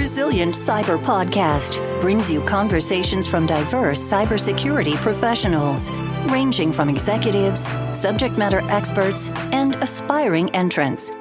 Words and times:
Resilient 0.00 0.54
Cyber 0.54 0.98
Podcast 0.98 2.00
brings 2.00 2.30
you 2.30 2.40
conversations 2.40 3.28
from 3.28 3.44
diverse 3.44 4.00
cybersecurity 4.00 4.96
professionals, 4.96 5.90
ranging 6.30 6.72
from 6.72 6.88
executives, 6.88 7.70
subject 7.92 8.38
matter 8.38 8.62
experts, 8.70 9.28
and 9.52 9.74
aspiring 9.82 10.48
entrants. 10.54 11.12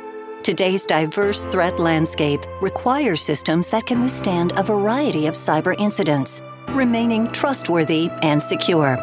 Today's 0.43 0.85
diverse 0.85 1.43
threat 1.43 1.77
landscape 1.77 2.39
requires 2.61 3.21
systems 3.21 3.67
that 3.67 3.85
can 3.85 4.01
withstand 4.01 4.53
a 4.55 4.63
variety 4.63 5.27
of 5.27 5.33
cyber 5.33 5.75
incidents, 5.77 6.41
remaining 6.69 7.27
trustworthy 7.27 8.09
and 8.23 8.41
secure. 8.41 8.95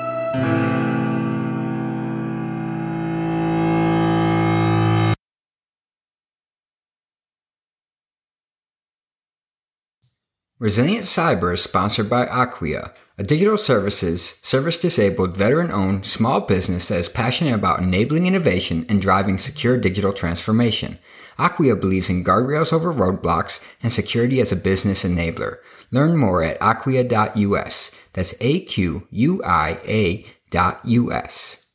Resilient 10.59 11.05
Cyber 11.05 11.52
is 11.52 11.62
sponsored 11.62 12.09
by 12.09 12.24
Aquia, 12.24 12.95
a 13.19 13.23
digital 13.23 13.59
services, 13.59 14.38
service 14.41 14.78
disabled, 14.78 15.37
veteran 15.37 15.70
owned 15.70 16.06
small 16.06 16.41
business 16.41 16.88
that 16.88 16.98
is 16.98 17.10
passionate 17.10 17.55
about 17.55 17.83
enabling 17.83 18.27
innovation 18.27 18.87
and 18.88 19.02
driving 19.02 19.37
secure 19.37 19.77
digital 19.77 20.14
transformation. 20.14 20.98
Aquia 21.38 21.78
believes 21.78 22.09
in 22.09 22.24
guardrails 22.24 22.73
over 22.73 22.91
roadblocks 22.91 23.62
and 23.83 23.92
security 23.92 24.41
as 24.41 24.50
a 24.50 24.56
business 24.56 25.05
enabler. 25.05 25.59
Learn 25.91 26.16
more 26.16 26.42
at 26.42 26.59
aquia.us. 26.61 27.95
That's 28.14 28.34
A 28.41 28.61
Q 28.61 29.06
U 29.11 29.42
I 29.45 29.78
A 29.84 30.25
dot 30.50 30.80
US. 30.84 31.66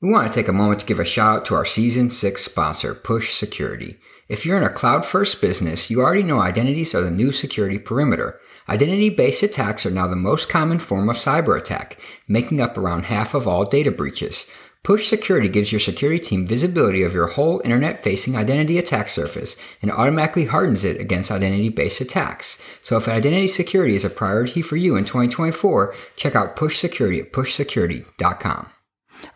We 0.00 0.12
want 0.12 0.30
to 0.30 0.34
take 0.34 0.46
a 0.46 0.52
moment 0.52 0.78
to 0.78 0.86
give 0.86 1.00
a 1.00 1.04
shout 1.04 1.38
out 1.40 1.46
to 1.46 1.56
our 1.56 1.66
season 1.66 2.12
six 2.12 2.44
sponsor, 2.44 2.94
Push 2.94 3.34
Security. 3.34 3.98
If 4.32 4.46
you're 4.46 4.56
in 4.56 4.62
a 4.62 4.70
cloud 4.70 5.04
first 5.04 5.42
business, 5.42 5.90
you 5.90 6.00
already 6.00 6.22
know 6.22 6.40
identities 6.40 6.94
are 6.94 7.02
the 7.02 7.10
new 7.10 7.32
security 7.32 7.78
perimeter. 7.78 8.40
Identity 8.66 9.10
based 9.10 9.42
attacks 9.42 9.84
are 9.84 9.90
now 9.90 10.06
the 10.06 10.16
most 10.16 10.48
common 10.48 10.78
form 10.78 11.10
of 11.10 11.18
cyber 11.18 11.54
attack, 11.54 11.98
making 12.26 12.58
up 12.58 12.78
around 12.78 13.04
half 13.04 13.34
of 13.34 13.46
all 13.46 13.66
data 13.66 13.90
breaches. 13.90 14.46
Push 14.82 15.06
Security 15.06 15.50
gives 15.50 15.70
your 15.70 15.82
security 15.82 16.18
team 16.18 16.46
visibility 16.46 17.02
of 17.02 17.12
your 17.12 17.26
whole 17.26 17.60
internet 17.62 18.02
facing 18.02 18.34
identity 18.34 18.78
attack 18.78 19.10
surface 19.10 19.58
and 19.82 19.92
automatically 19.92 20.46
hardens 20.46 20.82
it 20.82 20.98
against 20.98 21.30
identity 21.30 21.68
based 21.68 22.00
attacks. 22.00 22.58
So 22.82 22.96
if 22.96 23.08
identity 23.08 23.48
security 23.48 23.96
is 23.96 24.04
a 24.06 24.08
priority 24.08 24.62
for 24.62 24.76
you 24.76 24.96
in 24.96 25.04
2024, 25.04 25.94
check 26.16 26.34
out 26.34 26.56
Push 26.56 26.78
Security 26.78 27.20
at 27.20 27.34
pushsecurity.com. 27.34 28.70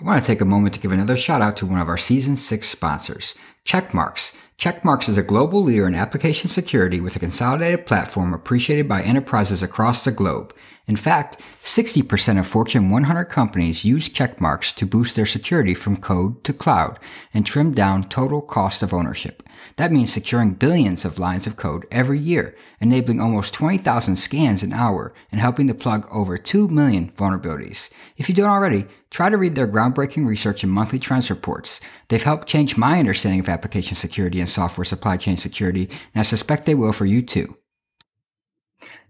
I 0.00 0.05
want 0.05 0.24
to 0.24 0.27
take 0.27 0.41
a 0.41 0.47
moment 0.47 0.72
to 0.72 0.80
give 0.80 0.91
another 0.91 1.19
shout 1.19 1.42
out 1.42 1.58
to 1.58 1.67
one 1.67 1.80
of 1.80 1.89
our 1.89 1.98
season 1.98 2.39
six 2.39 2.67
sponsors, 2.70 3.34
Checkmarx. 3.67 4.34
Checkmarx 4.58 5.06
is 5.06 5.18
a 5.18 5.22
global 5.22 5.62
leader 5.62 5.86
in 5.86 5.94
application 5.94 6.48
security 6.48 6.98
with 6.98 7.14
a 7.14 7.18
consolidated 7.18 7.84
platform 7.84 8.32
appreciated 8.32 8.88
by 8.88 9.02
enterprises 9.02 9.62
across 9.62 10.02
the 10.02 10.10
globe. 10.10 10.54
In 10.89 10.95
fact, 10.95 11.41
60% 11.65 12.39
of 12.39 12.47
Fortune 12.47 12.91
100 12.91 13.25
companies 13.25 13.84
use 13.84 14.09
Checkmarx 14.09 14.73
to 14.77 14.87
boost 14.87 15.17
their 15.17 15.27
security 15.27 15.75
from 15.75 15.97
code 15.97 16.45
to 16.45 16.53
cloud 16.53 17.01
and 17.34 17.45
trim 17.45 17.73
down 17.73 18.09
total 18.09 18.41
cost 18.41 18.84
of 18.84 18.95
ownership. 18.95 19.42
That 19.77 19.91
means 19.91 20.12
securing 20.12 20.53
billions 20.53 21.05
of 21.05 21.19
lines 21.19 21.48
of 21.48 21.57
code 21.57 21.89
every 21.91 22.20
year, 22.20 22.55
enabling 22.81 23.20
almost 23.20 23.53
20,000 23.53 24.14
scans 24.14 24.62
an 24.62 24.73
hour, 24.73 25.12
and 25.33 25.41
helping 25.41 25.67
to 25.67 25.75
plug 25.75 26.07
over 26.09 26.39
2 26.39 26.69
million 26.69 27.11
vulnerabilities. 27.17 27.91
If 28.17 28.29
you 28.29 28.34
don't 28.37 28.48
already, 28.48 28.87
try 29.11 29.29
to 29.29 29.37
read 29.37 29.57
their 29.57 29.67
groundbreaking 29.67 30.25
research 30.25 30.62
and 30.62 30.70
monthly 30.70 31.01
trends 31.01 31.31
reports. 31.31 31.81
They've 32.09 32.23
helped 32.23 32.47
change 32.47 32.77
my 32.77 33.01
understanding 33.01 33.41
of 33.41 33.48
application 33.48 33.97
security 33.97 34.39
and 34.39 34.48
software 34.48 34.84
supply 34.84 35.17
chain 35.17 35.37
security, 35.37 35.91
and 36.14 36.20
I 36.20 36.23
suspect 36.23 36.64
they 36.64 36.77
will 36.77 36.92
for 36.92 37.07
you 37.07 37.23
too. 37.23 37.57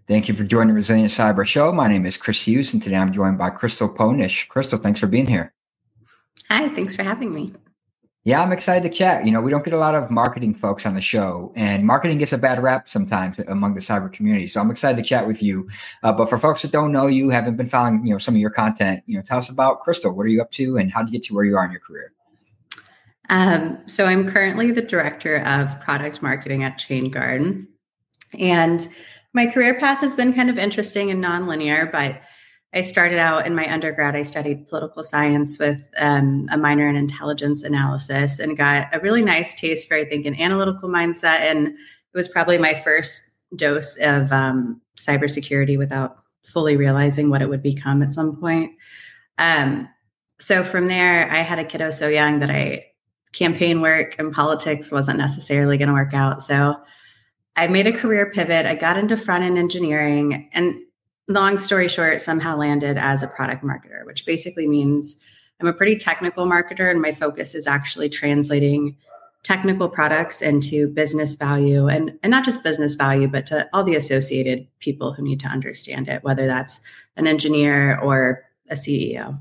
Thank 0.07 0.29
you 0.29 0.35
for 0.35 0.45
joining 0.45 0.69
the 0.69 0.73
Resilient 0.73 1.11
Cyber 1.11 1.45
Show. 1.45 1.73
My 1.73 1.89
name 1.89 2.05
is 2.05 2.15
Chris 2.15 2.41
Hughes, 2.41 2.71
and 2.71 2.81
today 2.81 2.95
I'm 2.95 3.11
joined 3.11 3.37
by 3.37 3.49
Crystal 3.49 3.89
Poenisch. 3.89 4.47
Crystal, 4.47 4.79
thanks 4.79 5.01
for 5.01 5.07
being 5.07 5.27
here. 5.27 5.53
Hi, 6.49 6.69
thanks 6.69 6.95
for 6.95 7.03
having 7.03 7.33
me. 7.33 7.53
Yeah, 8.23 8.41
I'm 8.41 8.53
excited 8.53 8.89
to 8.89 8.97
chat. 8.97 9.25
You 9.25 9.33
know, 9.33 9.41
we 9.41 9.51
don't 9.51 9.65
get 9.65 9.73
a 9.73 9.77
lot 9.77 9.95
of 9.95 10.09
marketing 10.09 10.55
folks 10.55 10.85
on 10.85 10.93
the 10.93 11.01
show, 11.01 11.51
and 11.57 11.83
marketing 11.83 12.19
gets 12.19 12.31
a 12.31 12.37
bad 12.37 12.63
rap 12.63 12.87
sometimes 12.87 13.37
among 13.49 13.73
the 13.73 13.81
cyber 13.81 14.09
community. 14.09 14.47
So 14.47 14.61
I'm 14.61 14.71
excited 14.71 14.95
to 14.95 15.03
chat 15.03 15.27
with 15.27 15.43
you. 15.43 15.67
Uh, 16.03 16.13
but 16.13 16.29
for 16.29 16.39
folks 16.39 16.61
that 16.61 16.71
don't 16.71 16.93
know 16.93 17.07
you, 17.07 17.29
haven't 17.29 17.57
been 17.57 17.67
following, 17.67 18.07
you 18.07 18.13
know, 18.13 18.17
some 18.17 18.33
of 18.33 18.39
your 18.39 18.49
content, 18.49 19.03
you 19.07 19.17
know, 19.17 19.21
tell 19.21 19.37
us 19.37 19.49
about 19.49 19.81
Crystal. 19.81 20.13
What 20.13 20.25
are 20.25 20.29
you 20.29 20.41
up 20.41 20.51
to, 20.51 20.77
and 20.77 20.89
how 20.89 21.01
did 21.01 21.09
you 21.09 21.19
get 21.19 21.27
to 21.27 21.35
where 21.35 21.43
you 21.43 21.57
are 21.57 21.65
in 21.65 21.71
your 21.71 21.81
career? 21.81 22.13
Um, 23.29 23.79
so 23.87 24.05
I'm 24.05 24.25
currently 24.25 24.71
the 24.71 24.81
director 24.81 25.39
of 25.39 25.77
product 25.81 26.21
marketing 26.21 26.63
at 26.63 26.79
Chainguard, 26.79 27.67
and 28.39 28.87
my 29.33 29.45
career 29.47 29.79
path 29.79 29.99
has 29.99 30.15
been 30.15 30.33
kind 30.33 30.49
of 30.49 30.57
interesting 30.57 31.11
and 31.11 31.23
nonlinear, 31.23 31.91
but 31.91 32.21
I 32.73 32.81
started 32.81 33.17
out 33.17 33.47
in 33.47 33.55
my 33.55 33.71
undergrad, 33.71 34.15
I 34.15 34.23
studied 34.23 34.67
political 34.67 35.03
science 35.03 35.57
with 35.57 35.81
um, 35.97 36.47
a 36.51 36.57
minor 36.57 36.87
in 36.87 36.95
intelligence 36.95 37.63
analysis 37.63 38.39
and 38.39 38.57
got 38.57 38.93
a 38.93 38.99
really 38.99 39.21
nice 39.21 39.55
taste 39.55 39.87
for, 39.87 39.95
I 39.95 40.05
think, 40.05 40.25
an 40.25 40.39
analytical 40.39 40.89
mindset. 40.89 41.39
And 41.39 41.67
it 41.69 41.75
was 42.13 42.27
probably 42.27 42.57
my 42.57 42.73
first 42.73 43.21
dose 43.55 43.95
of 43.97 44.31
um, 44.31 44.81
cybersecurity 44.97 45.77
without 45.77 46.17
fully 46.43 46.75
realizing 46.75 47.29
what 47.29 47.41
it 47.41 47.49
would 47.49 47.63
become 47.63 48.03
at 48.03 48.13
some 48.13 48.35
point. 48.39 48.71
Um, 49.37 49.87
so 50.39 50.63
from 50.63 50.87
there, 50.87 51.31
I 51.31 51.41
had 51.41 51.59
a 51.59 51.63
kiddo 51.63 51.91
so 51.91 52.07
young 52.09 52.39
that 52.39 52.49
I 52.49 52.85
campaign 53.33 53.81
work 53.81 54.15
and 54.19 54.33
politics 54.33 54.91
wasn't 54.91 55.17
necessarily 55.17 55.77
going 55.77 55.89
to 55.89 55.93
work 55.93 56.13
out. 56.13 56.41
So 56.41 56.75
I 57.57 57.67
made 57.67 57.87
a 57.87 57.91
career 57.91 58.31
pivot. 58.31 58.67
I 58.67 58.75
got 58.75 58.97
into 58.97 59.17
front 59.17 59.43
end 59.43 59.57
engineering 59.57 60.47
and 60.53 60.75
long 61.27 61.57
story 61.57 61.87
short, 61.87 62.21
somehow 62.21 62.55
landed 62.55 62.97
as 62.97 63.23
a 63.23 63.27
product 63.27 63.63
marketer, 63.63 64.05
which 64.05 64.25
basically 64.25 64.67
means 64.67 65.17
I'm 65.59 65.67
a 65.67 65.73
pretty 65.73 65.97
technical 65.97 66.45
marketer 66.45 66.89
and 66.89 67.01
my 67.01 67.11
focus 67.11 67.55
is 67.55 67.67
actually 67.67 68.09
translating 68.09 68.95
technical 69.43 69.89
products 69.89 70.41
into 70.41 70.87
business 70.89 71.35
value 71.35 71.87
and, 71.87 72.11
and 72.21 72.31
not 72.31 72.45
just 72.45 72.63
business 72.63 72.95
value, 72.95 73.27
but 73.27 73.45
to 73.47 73.67
all 73.73 73.83
the 73.83 73.95
associated 73.95 74.67
people 74.79 75.13
who 75.13 75.23
need 75.23 75.39
to 75.39 75.47
understand 75.47 76.07
it, 76.07 76.23
whether 76.23 76.47
that's 76.47 76.79
an 77.15 77.27
engineer 77.27 77.97
or 77.99 78.43
a 78.69 78.75
CEO. 78.75 79.39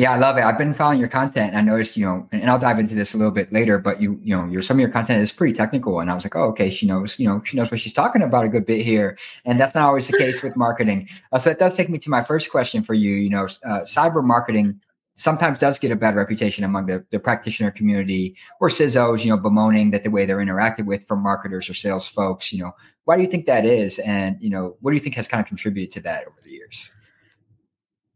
Yeah, 0.00 0.12
I 0.12 0.16
love 0.16 0.38
it. 0.38 0.44
I've 0.44 0.56
been 0.56 0.72
following 0.72 0.98
your 0.98 1.10
content 1.10 1.50
and 1.50 1.58
I 1.58 1.60
noticed, 1.60 1.94
you 1.94 2.06
know, 2.06 2.26
and, 2.32 2.50
I'll 2.50 2.58
dive 2.58 2.78
into 2.78 2.94
this 2.94 3.12
a 3.12 3.18
little 3.18 3.30
bit 3.30 3.52
later, 3.52 3.78
but 3.78 4.00
you, 4.00 4.18
you 4.22 4.34
know, 4.34 4.46
your 4.46 4.62
some 4.62 4.78
of 4.78 4.80
your 4.80 4.88
content 4.88 5.20
is 5.20 5.30
pretty 5.30 5.52
technical. 5.52 6.00
And 6.00 6.10
I 6.10 6.14
was 6.14 6.24
like, 6.24 6.34
oh, 6.34 6.44
okay, 6.44 6.70
she 6.70 6.86
knows, 6.86 7.18
you 7.18 7.28
know, 7.28 7.42
she 7.44 7.58
knows 7.58 7.70
what 7.70 7.80
she's 7.80 7.92
talking 7.92 8.22
about 8.22 8.46
a 8.46 8.48
good 8.48 8.64
bit 8.64 8.82
here. 8.82 9.18
And 9.44 9.60
that's 9.60 9.74
not 9.74 9.84
always 9.84 10.08
the 10.08 10.16
case 10.16 10.42
with 10.42 10.56
marketing. 10.56 11.06
Uh, 11.32 11.38
so 11.38 11.50
it 11.50 11.58
does 11.58 11.74
take 11.74 11.90
me 11.90 11.98
to 11.98 12.08
my 12.08 12.24
first 12.24 12.50
question 12.50 12.82
for 12.82 12.94
you. 12.94 13.12
You 13.12 13.28
know, 13.28 13.44
uh, 13.44 13.80
cyber 13.80 14.24
marketing 14.24 14.80
sometimes 15.16 15.58
does 15.58 15.78
get 15.78 15.92
a 15.92 15.96
bad 15.96 16.16
reputation 16.16 16.64
among 16.64 16.86
the, 16.86 17.04
the 17.10 17.18
practitioner 17.18 17.70
community 17.70 18.34
or 18.58 18.70
CISOs, 18.70 19.22
you 19.22 19.28
know, 19.28 19.36
bemoaning 19.36 19.90
that 19.90 20.02
the 20.02 20.10
way 20.10 20.24
they're 20.24 20.38
interacted 20.38 20.86
with 20.86 21.06
from 21.08 21.22
marketers 21.22 21.68
or 21.68 21.74
sales 21.74 22.08
folks, 22.08 22.54
you 22.54 22.62
know, 22.62 22.72
why 23.04 23.16
do 23.16 23.22
you 23.22 23.28
think 23.28 23.44
that 23.44 23.66
is? 23.66 23.98
And, 23.98 24.38
you 24.40 24.48
know, 24.48 24.78
what 24.80 24.92
do 24.92 24.94
you 24.94 25.02
think 25.02 25.16
has 25.16 25.28
kind 25.28 25.42
of 25.42 25.46
contributed 25.46 25.92
to 25.92 26.00
that 26.00 26.26
over 26.26 26.38
the 26.42 26.52
years? 26.52 26.90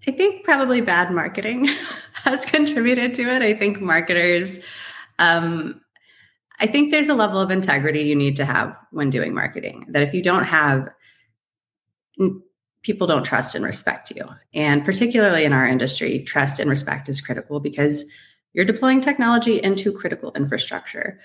I 0.07 0.11
think 0.11 0.45
probably 0.45 0.81
bad 0.81 1.11
marketing 1.11 1.69
has 2.25 2.45
contributed 2.45 3.15
to 3.15 3.23
it. 3.23 3.43
I 3.43 3.55
think 3.55 3.81
marketers, 3.81 4.59
um, 5.19 5.81
I 6.61 6.67
think 6.67 6.91
there's 6.91 7.09
a 7.09 7.15
level 7.15 7.41
of 7.41 7.51
integrity 7.51 8.03
you 8.03 8.15
need 8.15 8.37
to 8.37 8.45
have 8.45 8.79
when 8.91 9.11
doing 9.11 9.35
marketing 9.35 9.87
that 9.89 10.03
if 10.03 10.15
you 10.15 10.23
don't 10.23 10.45
have, 10.45 10.89
people 12.83 13.07
don't 13.07 13.25
trust 13.25 13.55
and 13.55 13.65
respect 13.65 14.11
you. 14.11 14.25
And 14.53 14.85
particularly 14.85 15.45
in 15.45 15.53
our 15.53 15.67
industry, 15.67 16.23
trust 16.23 16.61
and 16.61 16.71
respect 16.71 17.09
is 17.09 17.21
critical 17.21 17.59
because 17.59 18.05
you're 18.53 18.65
deploying 18.65 19.01
technology 19.01 19.61
into 19.63 19.93
critical 19.93 20.33
infrastructure. 20.37 21.21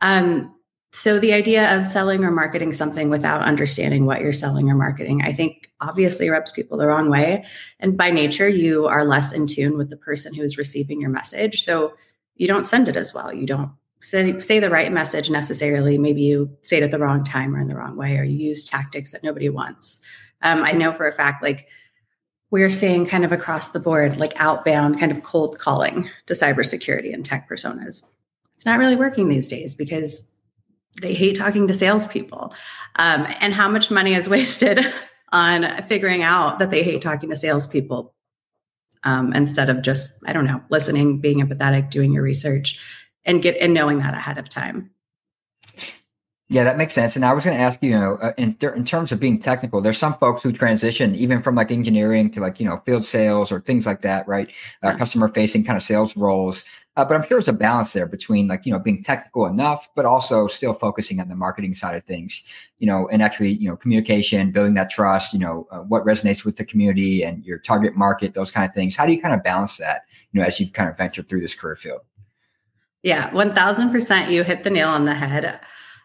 Um, 0.00 0.53
so 0.94 1.18
the 1.18 1.32
idea 1.32 1.76
of 1.76 1.84
selling 1.84 2.24
or 2.24 2.30
marketing 2.30 2.72
something 2.72 3.10
without 3.10 3.42
understanding 3.42 4.06
what 4.06 4.20
you're 4.20 4.32
selling 4.32 4.70
or 4.70 4.76
marketing, 4.76 5.22
I 5.24 5.32
think 5.32 5.68
obviously 5.80 6.30
rubs 6.30 6.52
people 6.52 6.78
the 6.78 6.86
wrong 6.86 7.10
way. 7.10 7.44
And 7.80 7.96
by 7.96 8.12
nature, 8.12 8.48
you 8.48 8.86
are 8.86 9.04
less 9.04 9.32
in 9.32 9.48
tune 9.48 9.76
with 9.76 9.90
the 9.90 9.96
person 9.96 10.32
who 10.32 10.44
is 10.44 10.56
receiving 10.56 11.00
your 11.00 11.10
message. 11.10 11.64
So 11.64 11.94
you 12.36 12.46
don't 12.46 12.64
send 12.64 12.86
it 12.88 12.94
as 12.94 13.12
well. 13.12 13.32
You 13.32 13.44
don't 13.44 13.72
say, 14.02 14.38
say 14.38 14.60
the 14.60 14.70
right 14.70 14.92
message 14.92 15.30
necessarily. 15.30 15.98
Maybe 15.98 16.22
you 16.22 16.56
say 16.62 16.76
it 16.76 16.84
at 16.84 16.92
the 16.92 17.00
wrong 17.00 17.24
time 17.24 17.56
or 17.56 17.60
in 17.60 17.66
the 17.66 17.74
wrong 17.74 17.96
way, 17.96 18.16
or 18.16 18.22
you 18.22 18.38
use 18.46 18.64
tactics 18.64 19.10
that 19.10 19.24
nobody 19.24 19.48
wants. 19.48 20.00
Um, 20.42 20.62
I 20.62 20.70
know 20.70 20.92
for 20.92 21.08
a 21.08 21.12
fact, 21.12 21.42
like 21.42 21.66
we're 22.52 22.70
seeing 22.70 23.04
kind 23.04 23.24
of 23.24 23.32
across 23.32 23.70
the 23.72 23.80
board, 23.80 24.16
like 24.16 24.34
outbound 24.36 25.00
kind 25.00 25.10
of 25.10 25.24
cold 25.24 25.58
calling 25.58 26.08
to 26.26 26.34
cybersecurity 26.34 27.12
and 27.12 27.26
tech 27.26 27.48
personas. 27.48 28.04
It's 28.54 28.64
not 28.64 28.78
really 28.78 28.94
working 28.94 29.28
these 29.28 29.48
days 29.48 29.74
because 29.74 30.30
they 31.00 31.14
hate 31.14 31.36
talking 31.36 31.66
to 31.68 31.74
salespeople. 31.74 32.54
Um, 32.96 33.26
and 33.40 33.52
how 33.52 33.68
much 33.68 33.90
money 33.90 34.14
is 34.14 34.28
wasted 34.28 34.80
on 35.32 35.82
figuring 35.88 36.22
out 36.22 36.58
that 36.58 36.70
they 36.70 36.82
hate 36.82 37.02
talking 37.02 37.30
to 37.30 37.36
salespeople 37.36 38.14
um, 39.02 39.32
instead 39.32 39.68
of 39.70 39.82
just, 39.82 40.22
I 40.26 40.32
don't 40.32 40.46
know, 40.46 40.62
listening, 40.70 41.20
being 41.20 41.40
empathetic, 41.40 41.90
doing 41.90 42.12
your 42.12 42.22
research, 42.22 42.80
and 43.24 43.42
get 43.42 43.56
and 43.56 43.74
knowing 43.74 43.98
that 43.98 44.14
ahead 44.14 44.38
of 44.38 44.48
time. 44.48 44.90
Yeah, 46.48 46.64
that 46.64 46.76
makes 46.76 46.92
sense. 46.92 47.16
And 47.16 47.24
I 47.24 47.32
was 47.32 47.44
going 47.44 47.56
to 47.56 47.62
ask 47.62 47.82
you, 47.82 47.90
you 47.90 47.98
know, 47.98 48.16
uh, 48.16 48.32
in 48.36 48.56
in 48.60 48.84
terms 48.84 49.12
of 49.12 49.18
being 49.18 49.40
technical, 49.40 49.80
there's 49.80 49.98
some 49.98 50.14
folks 50.18 50.42
who 50.42 50.52
transition 50.52 51.14
even 51.14 51.42
from 51.42 51.54
like 51.54 51.70
engineering 51.70 52.30
to 52.32 52.40
like 52.40 52.60
you 52.60 52.66
know 52.66 52.82
field 52.84 53.06
sales 53.06 53.50
or 53.50 53.60
things 53.60 53.86
like 53.86 54.02
that, 54.02 54.28
right? 54.28 54.48
Uh, 54.82 54.88
yeah. 54.88 54.98
Customer 54.98 55.28
facing 55.28 55.64
kind 55.64 55.76
of 55.76 55.82
sales 55.82 56.16
roles. 56.16 56.64
Uh, 56.96 57.04
but 57.04 57.14
I'm 57.14 57.22
sure 57.22 57.30
there's 57.30 57.48
a 57.48 57.52
balance 57.52 57.92
there 57.92 58.06
between 58.06 58.46
like 58.46 58.64
you 58.64 58.72
know 58.72 58.78
being 58.78 59.02
technical 59.02 59.46
enough, 59.46 59.88
but 59.96 60.04
also 60.04 60.46
still 60.46 60.74
focusing 60.74 61.20
on 61.20 61.28
the 61.28 61.34
marketing 61.34 61.74
side 61.74 61.96
of 61.96 62.04
things, 62.04 62.44
you 62.78 62.86
know, 62.86 63.08
and 63.08 63.22
actually 63.22 63.50
you 63.50 63.68
know 63.68 63.76
communication, 63.76 64.52
building 64.52 64.74
that 64.74 64.90
trust, 64.90 65.32
you 65.32 65.38
know, 65.38 65.66
uh, 65.70 65.80
what 65.80 66.04
resonates 66.04 66.44
with 66.44 66.56
the 66.56 66.64
community 66.64 67.24
and 67.24 67.44
your 67.44 67.58
target 67.58 67.96
market, 67.96 68.34
those 68.34 68.50
kind 68.50 68.68
of 68.68 68.74
things. 68.74 68.96
How 68.96 69.06
do 69.06 69.12
you 69.12 69.20
kind 69.20 69.34
of 69.34 69.42
balance 69.42 69.76
that, 69.78 70.02
you 70.32 70.40
know, 70.40 70.46
as 70.46 70.60
you've 70.60 70.72
kind 70.72 70.88
of 70.88 70.96
ventured 70.96 71.28
through 71.28 71.40
this 71.40 71.54
career 71.54 71.76
field? 71.76 72.02
Yeah, 73.02 73.32
one 73.34 73.54
thousand 73.54 73.90
percent. 73.90 74.30
You 74.30 74.44
hit 74.44 74.62
the 74.62 74.70
nail 74.70 74.88
on 74.88 75.04
the 75.04 75.14
head 75.14 75.60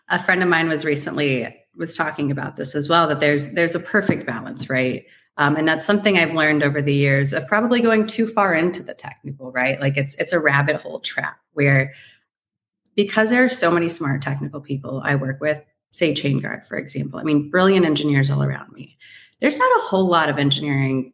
a 0.10 0.22
friend 0.22 0.42
of 0.42 0.50
mine 0.50 0.68
was 0.68 0.86
recently 0.86 1.56
was 1.76 1.96
talking 1.96 2.30
about 2.32 2.56
this 2.56 2.76
as 2.76 2.90
well 2.90 3.08
that 3.08 3.20
there's 3.20 3.52
there's 3.52 3.76
a 3.76 3.80
perfect 3.80 4.26
balance 4.26 4.70
right 4.70 5.06
um, 5.40 5.56
and 5.56 5.68
that's 5.68 5.86
something 5.86 6.18
i've 6.18 6.36
learned 6.36 6.62
over 6.62 6.82
the 6.82 6.94
years 6.94 7.34
of 7.34 7.48
probably 7.48 7.82
going 7.82 8.06
too 8.06 8.28
far 8.28 8.54
into 8.54 8.84
the 8.84 8.94
technical 8.94 9.52
right 9.52 9.82
like 9.82 9.98
it's 9.98 10.14
it's 10.16 10.34
a 10.34 10.40
rabbit 10.40 10.76
hole 10.76 11.00
trap 11.00 11.40
where 11.54 11.92
because 12.96 13.32
there 13.32 13.44
are 13.44 13.50
so 13.50 13.72
many 13.72 13.90
smart 13.90 14.22
technical 14.22 14.62
people 14.62 15.02
i 15.04 15.16
work 15.16 15.42
with 15.42 15.62
say 15.92 16.14
chain 16.14 16.40
guard 16.40 16.66
for 16.68 16.78
example 16.78 17.20
i 17.20 17.24
mean 17.24 17.50
brilliant 17.50 17.86
engineers 17.86 18.30
all 18.30 18.44
around 18.44 18.72
me 18.74 18.96
there's 19.40 19.58
not 19.58 19.78
a 19.78 19.82
whole 19.82 20.08
lot 20.08 20.30
of 20.30 20.38
engineering 20.38 21.12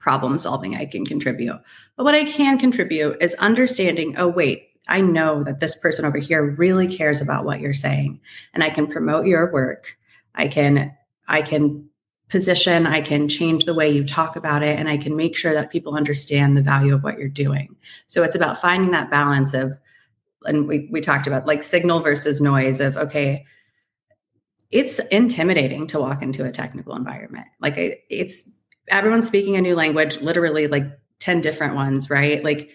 problem 0.00 0.38
solving 0.38 0.74
i 0.74 0.84
can 0.84 1.06
contribute 1.06 1.60
but 1.96 2.04
what 2.04 2.14
i 2.14 2.24
can 2.24 2.58
contribute 2.58 3.16
is 3.20 3.34
understanding 3.34 4.16
oh 4.18 4.28
wait 4.28 4.66
I 4.88 5.02
know 5.02 5.44
that 5.44 5.60
this 5.60 5.76
person 5.76 6.04
over 6.04 6.18
here 6.18 6.42
really 6.42 6.88
cares 6.88 7.20
about 7.20 7.44
what 7.44 7.60
you're 7.60 7.72
saying 7.72 8.20
and 8.52 8.64
I 8.64 8.70
can 8.70 8.88
promote 8.88 9.26
your 9.26 9.52
work. 9.52 9.96
I 10.34 10.48
can 10.48 10.96
I 11.28 11.42
can 11.42 11.89
position, 12.30 12.86
I 12.86 13.00
can 13.00 13.28
change 13.28 13.64
the 13.64 13.74
way 13.74 13.90
you 13.90 14.04
talk 14.04 14.36
about 14.36 14.62
it 14.62 14.78
and 14.78 14.88
I 14.88 14.96
can 14.96 15.16
make 15.16 15.36
sure 15.36 15.52
that 15.52 15.70
people 15.70 15.96
understand 15.96 16.56
the 16.56 16.62
value 16.62 16.94
of 16.94 17.02
what 17.02 17.18
you're 17.18 17.28
doing. 17.28 17.76
So 18.06 18.22
it's 18.22 18.36
about 18.36 18.60
finding 18.60 18.92
that 18.92 19.10
balance 19.10 19.52
of 19.52 19.76
and 20.44 20.66
we 20.66 20.88
we 20.90 21.00
talked 21.00 21.26
about 21.26 21.46
like 21.46 21.62
signal 21.62 22.00
versus 22.00 22.40
noise 22.40 22.80
of 22.80 22.96
okay, 22.96 23.44
it's 24.70 24.98
intimidating 25.10 25.86
to 25.88 25.98
walk 25.98 26.22
into 26.22 26.44
a 26.44 26.50
technical 26.50 26.96
environment. 26.96 27.48
Like 27.60 27.74
it's 27.76 28.48
everyone's 28.88 29.26
speaking 29.26 29.56
a 29.56 29.60
new 29.60 29.74
language, 29.74 30.20
literally 30.20 30.66
like 30.66 30.86
10 31.18 31.40
different 31.40 31.74
ones, 31.74 32.08
right? 32.08 32.42
Like 32.42 32.70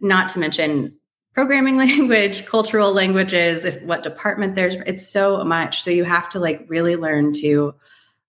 not 0.00 0.28
to 0.30 0.38
mention 0.38 0.98
programming 1.32 1.76
language, 1.78 2.44
cultural 2.46 2.92
languages, 2.92 3.64
if 3.64 3.80
what 3.82 4.02
department 4.02 4.54
there's, 4.54 4.74
it's 4.86 5.06
so 5.06 5.42
much. 5.44 5.82
So 5.82 5.90
you 5.90 6.04
have 6.04 6.28
to 6.30 6.40
like 6.40 6.66
really 6.68 6.96
learn 6.96 7.32
to. 7.34 7.74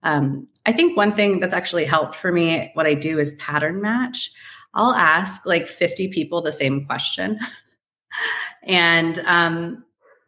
Um, 0.07 0.48
I 0.65 0.71
think 0.71 0.95
one 0.95 1.13
thing 1.13 1.42
that's 1.42 1.54
actually 1.54 1.83
helped 1.83 2.15
for 2.15 2.31
me, 2.31 2.71
what 2.75 2.88
I 2.88 2.94
do 2.94 3.19
is 3.19 3.31
pattern 3.31 3.81
match. 3.81 4.31
I'll 4.74 4.94
ask 4.94 5.45
like 5.45 5.68
50 5.68 6.07
people 6.07 6.42
the 6.42 6.51
same 6.51 6.86
question. 6.86 7.38
and, 8.63 9.19
um, 9.19 9.83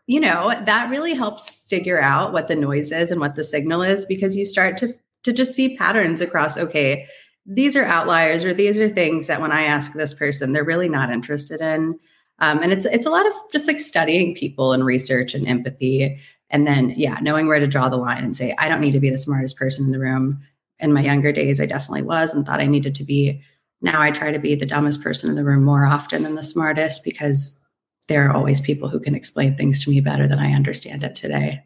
you 0.05 0.19
know, 0.19 0.53
that 0.65 0.89
really 0.89 1.13
helps 1.13 1.49
figure 1.49 2.01
out 2.01 2.33
what 2.33 2.49
the 2.49 2.55
noise 2.57 2.91
is 2.91 3.09
and 3.09 3.21
what 3.21 3.35
the 3.35 3.43
signal 3.43 3.81
is 3.81 4.03
because 4.03 4.35
you 4.35 4.45
start 4.45 4.75
to, 4.77 4.93
to 5.23 5.31
just 5.31 5.55
see 5.55 5.77
patterns 5.77 6.19
across, 6.19 6.57
okay, 6.57 7.07
these 7.45 7.77
are 7.77 7.85
outliers 7.85 8.43
or 8.43 8.53
these 8.53 8.81
are 8.81 8.89
things 8.89 9.27
that 9.27 9.39
when 9.39 9.53
I 9.53 9.63
ask 9.63 9.93
this 9.93 10.13
person, 10.13 10.51
they're 10.51 10.63
really 10.65 10.89
not 10.89 11.09
interested 11.09 11.61
in. 11.61 11.97
Um, 12.39 12.61
and 12.63 12.71
it's 12.71 12.85
it's 12.85 13.05
a 13.05 13.09
lot 13.09 13.27
of 13.27 13.33
just 13.51 13.67
like 13.67 13.79
studying 13.79 14.33
people 14.33 14.71
and 14.71 14.85
research 14.85 15.33
and 15.33 15.45
empathy, 15.47 16.19
and 16.49 16.65
then 16.67 16.93
yeah, 16.95 17.17
knowing 17.21 17.47
where 17.47 17.59
to 17.59 17.67
draw 17.67 17.89
the 17.89 17.97
line 17.97 18.23
and 18.23 18.35
say 18.35 18.55
I 18.57 18.69
don't 18.69 18.81
need 18.81 18.91
to 18.91 18.99
be 18.99 19.09
the 19.09 19.17
smartest 19.17 19.57
person 19.57 19.85
in 19.85 19.91
the 19.91 19.99
room. 19.99 20.41
In 20.79 20.93
my 20.93 21.01
younger 21.01 21.31
days, 21.31 21.59
I 21.59 21.65
definitely 21.65 22.03
was 22.03 22.33
and 22.33 22.45
thought 22.45 22.61
I 22.61 22.65
needed 22.65 22.95
to 22.95 23.03
be. 23.03 23.41
Now 23.81 24.01
I 24.01 24.11
try 24.11 24.31
to 24.31 24.39
be 24.39 24.55
the 24.55 24.65
dumbest 24.65 25.01
person 25.01 25.29
in 25.29 25.35
the 25.35 25.43
room 25.43 25.63
more 25.63 25.85
often 25.85 26.23
than 26.23 26.35
the 26.35 26.43
smartest 26.43 27.03
because 27.03 27.61
there 28.07 28.27
are 28.27 28.35
always 28.35 28.59
people 28.59 28.89
who 28.89 28.99
can 28.99 29.15
explain 29.15 29.55
things 29.55 29.83
to 29.83 29.89
me 29.89 30.01
better 30.01 30.27
than 30.27 30.39
I 30.39 30.53
understand 30.53 31.03
it 31.03 31.15
today. 31.15 31.63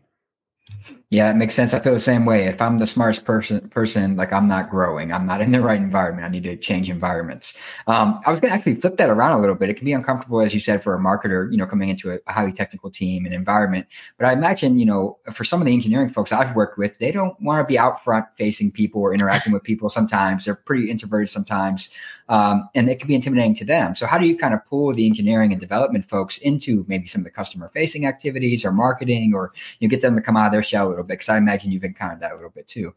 Yeah, 1.14 1.30
it 1.30 1.36
makes 1.36 1.54
sense. 1.54 1.76
I 1.76 1.80
feel 1.80 1.94
the 1.94 2.00
same 2.00 2.26
way. 2.26 2.46
If 2.46 2.60
I'm 2.60 2.80
the 2.80 2.88
smartest 2.88 3.24
person, 3.24 3.70
person, 3.70 4.16
like 4.16 4.34
I'm 4.34 4.48
not 4.48 4.72
growing, 4.72 5.14
I'm 5.14 5.28
not 5.28 5.42
in 5.42 5.52
the 5.52 5.62
right 5.62 5.80
environment. 5.80 6.26
I 6.26 6.30
need 6.30 6.42
to 6.46 6.58
change 6.58 6.90
environments. 6.90 7.56
Um, 7.86 8.20
I 8.26 8.32
was 8.32 8.40
going 8.40 8.50
to 8.50 8.56
actually 8.56 8.82
flip 8.82 8.98
that 8.98 9.12
around 9.12 9.34
a 9.34 9.40
little 9.40 9.54
bit. 9.54 9.70
It 9.70 9.76
can 9.76 9.86
be 9.86 9.94
uncomfortable, 9.94 10.42
as 10.42 10.56
you 10.56 10.60
said, 10.60 10.82
for 10.82 10.96
a 10.96 11.00
marketer, 11.00 11.52
you 11.52 11.58
know, 11.58 11.68
coming 11.68 11.90
into 11.90 12.14
a, 12.14 12.20
highly 12.32 12.52
technical 12.52 12.90
team 12.90 13.26
and 13.26 13.36
environment. 13.36 13.86
But 14.18 14.26
I 14.26 14.34
imagine, 14.34 14.80
you 14.80 14.88
know, 14.88 15.20
for 15.32 15.44
some 15.44 15.62
of 15.62 15.68
the 15.68 15.74
engineering 15.76 16.10
folks 16.10 16.32
I've 16.32 16.56
worked 16.56 16.80
with, 16.80 16.98
they 16.98 17.12
don't 17.12 17.40
want 17.40 17.60
to 17.60 17.72
be 17.72 17.78
out 17.78 18.04
front 18.04 18.26
facing 18.36 18.72
people 18.72 19.00
or 19.00 19.14
interacting 19.14 19.54
with 19.54 19.62
people. 19.62 19.90
Sometimes 19.90 20.46
they're 20.46 20.56
pretty 20.56 20.90
introverted. 20.90 21.30
Sometimes 21.30 21.92
um, 22.30 22.70
and 22.74 22.90
it 22.90 23.00
can 23.00 23.08
be 23.08 23.16
intimidating 23.16 23.56
to 23.56 23.66
them. 23.66 23.96
So, 23.96 24.06
how 24.06 24.18
do 24.18 24.26
you 24.26 24.38
kind 24.38 24.54
of 24.54 24.66
pull 24.66 24.94
the 24.94 25.06
engineering 25.06 25.52
and 25.52 25.60
development 25.60 26.06
folks 26.06 26.38
into 26.38 26.86
maybe 26.88 27.08
some 27.08 27.20
of 27.22 27.26
the 27.26 27.32
customer 27.32 27.70
facing 27.70 28.06
activities 28.06 28.64
or 28.64 28.72
marketing, 28.72 29.34
or 29.36 29.52
you 29.80 29.88
know, 29.88 29.90
get 29.90 30.02
them 30.02 30.16
to 30.16 30.22
come 30.22 30.38
out 30.38 30.48
of 30.48 30.52
their 30.52 30.64
shell 30.64 30.92
a 30.92 31.03
bit? 31.04 31.14
Because 31.14 31.30
I 31.30 31.38
imagine 31.38 31.72
you've 31.72 31.84
encountered 31.84 32.22
that 32.22 32.32
a 32.32 32.36
little 32.36 32.50
bit 32.50 32.68
too. 32.68 32.94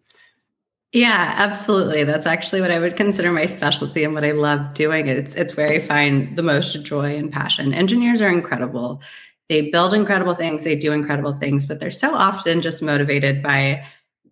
Yeah, 0.93 1.35
absolutely. 1.37 2.05
That's 2.05 2.26
actually 2.26 2.61
what 2.61 2.70
I 2.70 2.79
would 2.79 2.97
consider 2.97 3.31
my 3.32 3.47
specialty 3.47 4.05
and 4.05 4.14
what 4.14 4.25
I 4.25 4.31
love 4.31 4.73
doing. 4.73 5.08
It's 5.08 5.35
it's 5.35 5.56
where 5.56 5.69
I 5.69 5.81
find 5.81 6.37
the 6.37 6.43
most 6.43 6.82
joy 6.85 7.17
and 7.17 7.31
passion. 7.31 7.75
Engineers 7.75 8.23
are 8.23 8.31
incredible. 8.31 9.03
They 9.49 9.70
build 9.70 9.94
incredible 9.94 10.35
things, 10.35 10.64
they 10.64 10.75
do 10.75 10.93
incredible 10.93 11.35
things, 11.37 11.67
but 11.67 11.79
they're 11.79 11.91
so 11.91 12.14
often 12.14 12.61
just 12.62 12.82
motivated 12.82 13.43
by 13.43 13.85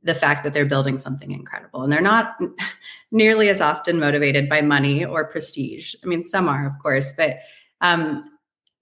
the 0.05 0.15
fact 0.15 0.45
that 0.45 0.53
they're 0.53 0.67
building 0.67 0.99
something 0.99 1.31
incredible 1.31 1.83
and 1.83 1.93
they're 1.93 2.01
not 2.01 2.39
nearly 3.11 3.49
as 3.49 3.61
often 3.61 3.99
motivated 3.99 4.49
by 4.49 4.61
money 4.61 5.05
or 5.05 5.27
prestige 5.27 5.95
i 6.05 6.07
mean 6.07 6.23
some 6.23 6.47
are 6.47 6.67
of 6.67 6.79
course 6.79 7.13
but 7.17 7.39
um, 7.81 8.23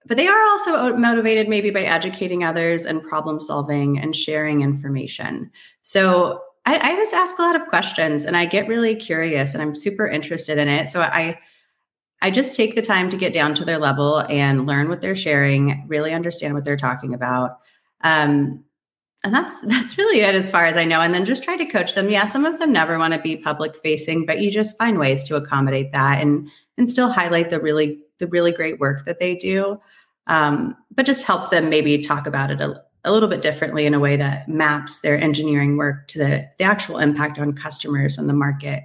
but 0.07 0.17
they 0.17 0.29
are 0.29 0.43
also 0.51 0.97
motivated 0.97 1.49
maybe 1.49 1.71
by 1.71 1.83
educating 1.83 2.45
others 2.45 2.87
and 2.87 3.03
problem 3.03 3.41
solving 3.41 3.99
and 3.99 4.15
sharing 4.17 4.63
information 4.63 5.51
so 5.83 6.41
I, 6.65 6.93
I 6.93 6.97
just 6.97 7.13
ask 7.13 7.39
a 7.39 7.43
lot 7.43 7.57
of 7.57 7.67
questions 7.67 8.25
and 8.25 8.37
i 8.37 8.47
get 8.47 8.69
really 8.69 8.95
curious 8.95 9.55
and 9.55 9.63
i'm 9.63 9.75
super 9.75 10.07
interested 10.07 10.59
in 10.59 10.69
it 10.69 10.89
so 10.89 11.01
i 11.01 11.39
I 12.23 12.31
just 12.31 12.55
take 12.55 12.77
the 12.77 12.83
time 12.83 13.11
to 13.11 13.17
get 13.17 13.35
down 13.35 13.53
to 13.57 13.65
their 13.65 13.79
level 13.79 14.21
and 14.21 14.65
learn 14.65 14.89
what 14.89 15.01
they're 15.01 15.17
sharing, 15.17 15.85
really 15.89 16.15
understand 16.15 16.55
what 16.55 16.65
they're 16.65 16.77
talking 16.77 17.15
about. 17.15 17.59
Um, 18.03 18.65
and 19.25 19.35
that's 19.35 19.61
that's 19.67 19.99
really 19.99 20.21
it 20.21 20.35
as 20.35 20.51
far 20.51 20.65
as 20.65 20.77
I 20.77 20.85
know. 20.85 21.01
And 21.01 21.13
then 21.13 21.25
just 21.25 21.43
try 21.43 21.57
to 21.57 21.67
coach 21.67 21.95
them. 21.95 22.09
Yeah, 22.09 22.27
some 22.27 22.45
of 22.45 22.59
them 22.61 22.73
never 22.73 22.97
want 22.97 23.13
to 23.13 23.21
be 23.21 23.37
public 23.37 23.77
facing, 23.83 24.25
but 24.25 24.41
you 24.41 24.51
just 24.51 24.79
find 24.79 24.99
ways 24.99 25.25
to 25.25 25.37
accommodate 25.37 25.93
that 25.93 26.23
and 26.23 26.49
and 26.79 26.89
still 26.89 27.11
highlight 27.11 27.51
the 27.51 27.61
really 27.61 27.99
the 28.23 28.29
really 28.29 28.53
great 28.53 28.79
work 28.79 29.05
that 29.05 29.19
they 29.19 29.35
do. 29.35 29.79
Um, 30.29 30.77
but 30.95 31.05
just 31.05 31.27
help 31.27 31.51
them 31.51 31.69
maybe 31.69 31.99
talk 31.99 32.27
about 32.27 32.53
it 32.53 32.61
a, 32.61 32.81
a 33.05 33.11
little 33.11 33.29
bit 33.29 33.43
differently 33.43 33.85
in 33.85 33.95
a 33.95 34.01
way 34.01 34.17
that 34.17 34.49
maps 34.49 35.01
their 35.01 35.19
engineering 35.19 35.77
work 35.77 36.07
to 36.09 36.19
the 36.19 36.49
the 36.59 36.65
actual 36.65 36.99
impact 36.99 37.39
on 37.41 37.53
customers 37.53 38.17
and 38.17 38.29
the 38.29 38.35
market. 38.35 38.85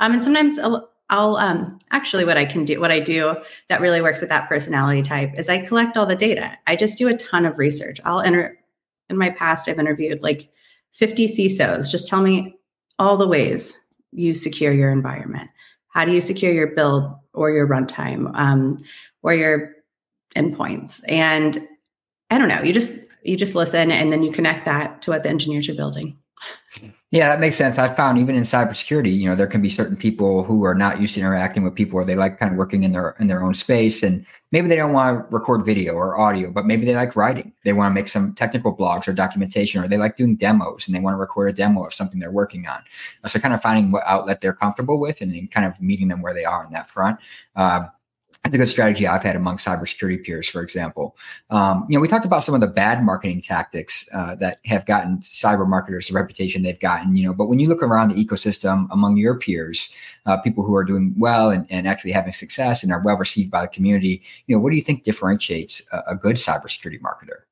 Um, 0.00 0.12
and 0.12 0.22
sometimes 0.22 0.58
I'll, 0.58 0.90
I'll 1.10 1.36
um, 1.36 1.78
actually 1.90 2.24
what 2.24 2.38
I 2.38 2.46
can 2.46 2.64
do, 2.64 2.80
what 2.80 2.90
I 2.90 3.00
do 3.00 3.36
that 3.68 3.82
really 3.82 4.00
works 4.00 4.22
with 4.22 4.30
that 4.30 4.48
personality 4.48 5.02
type 5.02 5.32
is 5.36 5.50
I 5.50 5.64
collect 5.64 5.98
all 5.98 6.06
the 6.06 6.16
data. 6.16 6.56
I 6.66 6.74
just 6.74 6.96
do 6.96 7.08
a 7.08 7.16
ton 7.16 7.44
of 7.44 7.58
research. 7.58 8.00
I'll 8.04 8.20
enter 8.20 8.58
in 9.10 9.18
my 9.18 9.30
past, 9.30 9.68
I've 9.68 9.78
interviewed 9.78 10.22
like 10.22 10.50
50 10.92 11.28
CISOs. 11.28 11.90
Just 11.90 12.08
tell 12.08 12.22
me 12.22 12.56
all 12.98 13.16
the 13.16 13.28
ways 13.28 13.76
you 14.12 14.34
secure 14.34 14.72
your 14.72 14.90
environment. 14.90 15.50
How 15.98 16.04
do 16.04 16.12
you 16.12 16.20
secure 16.20 16.52
your 16.52 16.68
build 16.68 17.12
or 17.34 17.50
your 17.50 17.66
runtime 17.66 18.30
um, 18.34 18.78
or 19.24 19.34
your 19.34 19.72
endpoints? 20.36 21.02
And 21.08 21.58
I 22.30 22.38
don't 22.38 22.46
know. 22.46 22.62
You 22.62 22.72
just 22.72 22.94
you 23.24 23.36
just 23.36 23.56
listen 23.56 23.90
and 23.90 24.12
then 24.12 24.22
you 24.22 24.30
connect 24.30 24.64
that 24.66 25.02
to 25.02 25.10
what 25.10 25.24
the 25.24 25.28
engineers 25.28 25.68
are 25.68 25.74
building. 25.74 26.16
Yeah, 27.10 27.30
that 27.30 27.40
makes 27.40 27.56
sense. 27.56 27.78
I 27.78 27.94
found 27.94 28.18
even 28.18 28.34
in 28.34 28.42
cybersecurity, 28.42 29.16
you 29.18 29.26
know, 29.30 29.34
there 29.34 29.46
can 29.46 29.62
be 29.62 29.70
certain 29.70 29.96
people 29.96 30.44
who 30.44 30.64
are 30.64 30.74
not 30.74 31.00
used 31.00 31.14
to 31.14 31.20
interacting 31.20 31.62
with 31.62 31.74
people, 31.74 31.98
or 31.98 32.04
they 32.04 32.14
like 32.16 32.38
kind 32.38 32.52
of 32.52 32.58
working 32.58 32.82
in 32.82 32.92
their 32.92 33.16
in 33.18 33.28
their 33.28 33.42
own 33.42 33.54
space, 33.54 34.02
and 34.02 34.26
maybe 34.52 34.68
they 34.68 34.76
don't 34.76 34.92
want 34.92 35.16
to 35.16 35.34
record 35.34 35.64
video 35.64 35.94
or 35.94 36.18
audio, 36.20 36.50
but 36.50 36.66
maybe 36.66 36.84
they 36.84 36.94
like 36.94 37.16
writing. 37.16 37.50
They 37.64 37.72
want 37.72 37.90
to 37.90 37.94
make 37.94 38.08
some 38.08 38.34
technical 38.34 38.76
blogs 38.76 39.08
or 39.08 39.14
documentation, 39.14 39.82
or 39.82 39.88
they 39.88 39.96
like 39.96 40.18
doing 40.18 40.36
demos 40.36 40.86
and 40.86 40.94
they 40.94 41.00
want 41.00 41.14
to 41.14 41.18
record 41.18 41.48
a 41.48 41.52
demo 41.54 41.86
of 41.86 41.94
something 41.94 42.20
they're 42.20 42.30
working 42.30 42.66
on. 42.66 42.82
So, 43.26 43.38
kind 43.40 43.54
of 43.54 43.62
finding 43.62 43.90
what 43.90 44.02
outlet 44.04 44.42
they're 44.42 44.52
comfortable 44.52 45.00
with, 45.00 45.22
and 45.22 45.50
kind 45.50 45.64
of 45.66 45.80
meeting 45.80 46.08
them 46.08 46.20
where 46.20 46.34
they 46.34 46.44
are 46.44 46.62
in 46.66 46.72
that 46.72 46.90
front. 46.90 47.18
Uh, 47.56 47.86
it's 48.44 48.54
a 48.54 48.58
good 48.58 48.68
strategy 48.68 49.06
I've 49.06 49.22
had 49.22 49.36
among 49.36 49.58
cybersecurity 49.58 50.24
peers, 50.24 50.48
for 50.48 50.62
example. 50.62 51.16
Um, 51.50 51.84
you 51.88 51.96
know, 51.96 52.00
we 52.00 52.08
talked 52.08 52.24
about 52.24 52.44
some 52.44 52.54
of 52.54 52.60
the 52.60 52.68
bad 52.68 53.02
marketing 53.02 53.42
tactics 53.42 54.08
uh, 54.14 54.36
that 54.36 54.60
have 54.64 54.86
gotten 54.86 55.18
cyber 55.18 55.68
marketers 55.68 56.08
the 56.08 56.14
reputation 56.14 56.62
they've 56.62 56.78
gotten. 56.78 57.16
You 57.16 57.24
know, 57.24 57.34
but 57.34 57.48
when 57.48 57.58
you 57.58 57.68
look 57.68 57.82
around 57.82 58.10
the 58.10 58.24
ecosystem 58.24 58.86
among 58.90 59.16
your 59.16 59.38
peers, 59.38 59.94
uh, 60.26 60.36
people 60.38 60.64
who 60.64 60.74
are 60.76 60.84
doing 60.84 61.14
well 61.18 61.50
and, 61.50 61.66
and 61.68 61.88
actually 61.88 62.12
having 62.12 62.32
success 62.32 62.82
and 62.82 62.92
are 62.92 63.02
well 63.02 63.18
received 63.18 63.50
by 63.50 63.62
the 63.62 63.68
community, 63.68 64.22
you 64.46 64.54
know, 64.56 64.62
what 64.62 64.70
do 64.70 64.76
you 64.76 64.84
think 64.84 65.04
differentiates 65.04 65.86
a, 65.92 66.02
a 66.08 66.16
good 66.16 66.36
cybersecurity 66.36 67.00
marketer? 67.00 67.47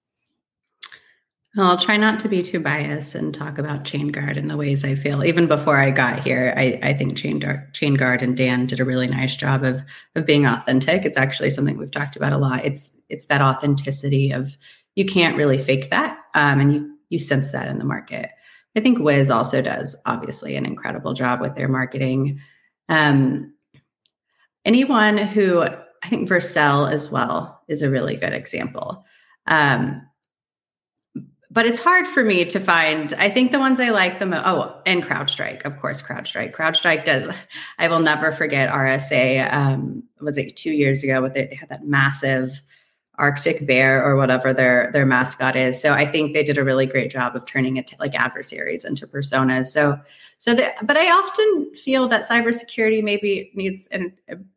Well, 1.57 1.69
I'll 1.69 1.79
try 1.79 1.97
not 1.97 2.19
to 2.21 2.29
be 2.29 2.43
too 2.43 2.61
biased 2.61 3.15
and 3.15 3.33
talk 3.33 3.57
about 3.57 3.85
Chain 3.85 4.09
Guard 4.09 4.37
in 4.37 4.49
the 4.49 4.59
ways 4.59 4.85
I 4.85 4.95
feel. 4.95 5.25
Even 5.25 5.47
before 5.47 5.79
I 5.79 5.91
got 5.91 6.23
here, 6.23 6.53
I, 6.55 6.79
I 6.83 6.93
think 6.93 7.17
Chain 7.17 7.39
Guard, 7.39 7.73
Chain 7.73 7.95
Guard 7.95 8.23
and 8.23 8.37
Dan 8.37 8.67
did 8.67 8.79
a 8.79 8.85
really 8.85 9.07
nice 9.07 9.37
job 9.37 9.65
of 9.65 9.83
of 10.15 10.27
being 10.27 10.45
authentic. 10.45 11.07
It's 11.07 11.17
actually 11.17 11.49
something 11.49 11.79
we've 11.79 11.91
talked 11.91 12.15
about 12.15 12.35
a 12.35 12.39
lot. 12.39 12.67
It's 12.67 12.91
it's 13.09 13.25
that 13.27 13.41
authenticity 13.41 14.33
of 14.33 14.59
you 14.97 15.07
can't 15.07 15.39
really 15.39 15.59
fake 15.59 15.89
that, 15.89 16.19
um, 16.35 16.61
and 16.61 16.75
you 16.75 16.99
you 17.09 17.19
sense 17.19 17.53
that 17.53 17.69
in 17.69 17.79
the 17.79 17.85
market. 17.85 18.29
I 18.77 18.81
think 18.81 18.99
Wiz 18.99 19.31
also 19.31 19.63
does 19.63 19.97
obviously 20.05 20.57
an 20.57 20.67
incredible 20.67 21.15
job 21.15 21.41
with 21.41 21.55
their 21.55 21.69
marketing. 21.69 22.39
Um, 22.91 23.55
anyone 24.67 25.17
who 25.17 25.63
I 25.63 26.09
think 26.11 26.29
Vercel 26.29 26.93
as 26.93 27.11
well 27.11 27.63
is 27.67 27.81
a 27.81 27.89
really 27.89 28.17
good 28.17 28.35
example. 28.35 29.07
Um, 29.47 30.03
but 31.51 31.67
it's 31.67 31.81
hard 31.81 32.07
for 32.07 32.25
me 32.25 32.45
to 32.45 32.59
find. 32.59 33.13
I 33.15 33.31
think 33.31 33.53
the 33.53 33.59
ones 33.59 33.79
I 33.79 33.91
like 33.91 34.19
the 34.19 34.27
most. 34.27 34.43
Oh, 34.45 34.81
and 34.85 35.03
CrowdStrike, 35.03 35.65
of 35.65 35.79
course, 35.79 36.03
CrowdStrike. 36.03 36.53
CrowdStrike 36.53 37.05
does. 37.05 37.29
I 37.79 37.89
will 37.89 38.01
never 38.01 38.33
forget 38.33 38.71
RSA. 38.71 39.53
Um, 39.53 40.03
was 40.21 40.37
it 40.37 40.57
two 40.57 40.73
years 40.73 41.03
ago? 41.03 41.23
With 41.23 41.37
it, 41.37 41.51
they 41.51 41.57
had 41.57 41.69
that 41.69 41.87
massive 41.87 42.63
Arctic 43.19 43.67
bear 43.67 44.05
or 44.05 44.17
whatever 44.17 44.53
their 44.53 44.91
their 44.93 45.07
mascot 45.07 45.57
is. 45.57 45.81
So 45.81 45.93
I 45.93 46.05
think 46.05 46.33
they 46.35 46.43
did 46.43 46.59
a 46.59 46.65
really 46.65 46.87
great 46.87 47.11
job 47.11 47.35
of 47.35 47.47
turning 47.47 47.77
it 47.77 47.87
to 47.89 47.97
like 47.99 48.15
adversaries 48.15 48.85
into 48.85 49.07
personas. 49.07 49.67
So 49.67 49.99
so. 50.39 50.55
But 50.55 50.97
I 50.97 51.11
often 51.11 51.75
feel 51.75 52.09
that 52.09 52.29
cybersecurity 52.29 53.03
maybe 53.03 53.51
needs 53.55 53.87
an 53.89 54.13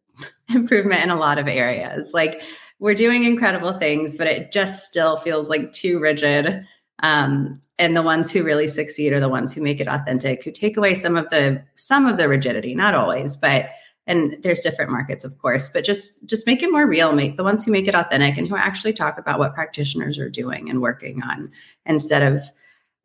improvement 0.50 1.04
in 1.04 1.10
a 1.10 1.16
lot 1.16 1.38
of 1.38 1.48
areas. 1.48 2.12
Like 2.14 2.42
we're 2.80 2.96
doing 2.96 3.24
incredible 3.24 3.74
things, 3.74 4.18
but 4.18 4.28
it 4.28 4.52
just 4.52 4.86
still 4.86 5.18
feels 5.18 5.50
like 5.50 5.72
too 5.72 6.00
rigid 6.00 6.66
um, 7.02 7.60
and 7.78 7.96
the 7.96 8.02
ones 8.02 8.32
who 8.32 8.44
really 8.44 8.68
succeed 8.68 9.14
are 9.14 9.20
the 9.20 9.30
ones 9.30 9.54
who 9.54 9.62
make 9.62 9.80
it 9.80 9.88
authentic, 9.88 10.44
who 10.44 10.52
take 10.52 10.78
away 10.78 10.96
some 10.96 11.16
of 11.16 11.30
the 11.30 11.64
some 11.76 12.06
of 12.06 12.18
the 12.18 12.28
rigidity, 12.28 12.76
not 12.76 12.96
always, 12.96 13.36
but 13.36 13.70
and 14.08 14.38
there's 14.42 14.62
different 14.62 14.92
markets, 14.92 15.24
of 15.24 15.38
course, 15.38 15.70
but 15.70 15.84
just 15.84 16.26
just 16.26 16.48
make 16.48 16.64
it 16.64 16.72
more 16.72 16.88
real. 16.88 17.14
Make 17.14 17.38
the 17.38 17.44
ones 17.44 17.64
who 17.64 17.72
make 17.72 17.88
it 17.88 17.96
authentic 17.96 18.38
and 18.38 18.48
who 18.48 18.56
actually 18.56 18.94
talk 18.94 19.18
about 19.18 19.40
what 19.40 19.54
practitioners 19.54 20.18
are 20.18 20.30
doing 20.30 20.70
and 20.70 20.82
working 20.82 21.22
on 21.24 21.52
instead 21.86 22.22
of 22.34 22.42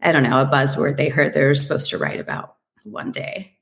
I 0.00 0.12
don't 0.12 0.22
know 0.22 0.40
a 0.40 0.46
buzzword 0.46 0.96
they 0.96 1.08
heard 1.08 1.34
they're 1.34 1.54
supposed 1.54 1.90
to 1.90 1.98
write 1.98 2.20
about 2.20 2.56
one 2.84 3.12
day. 3.12 3.52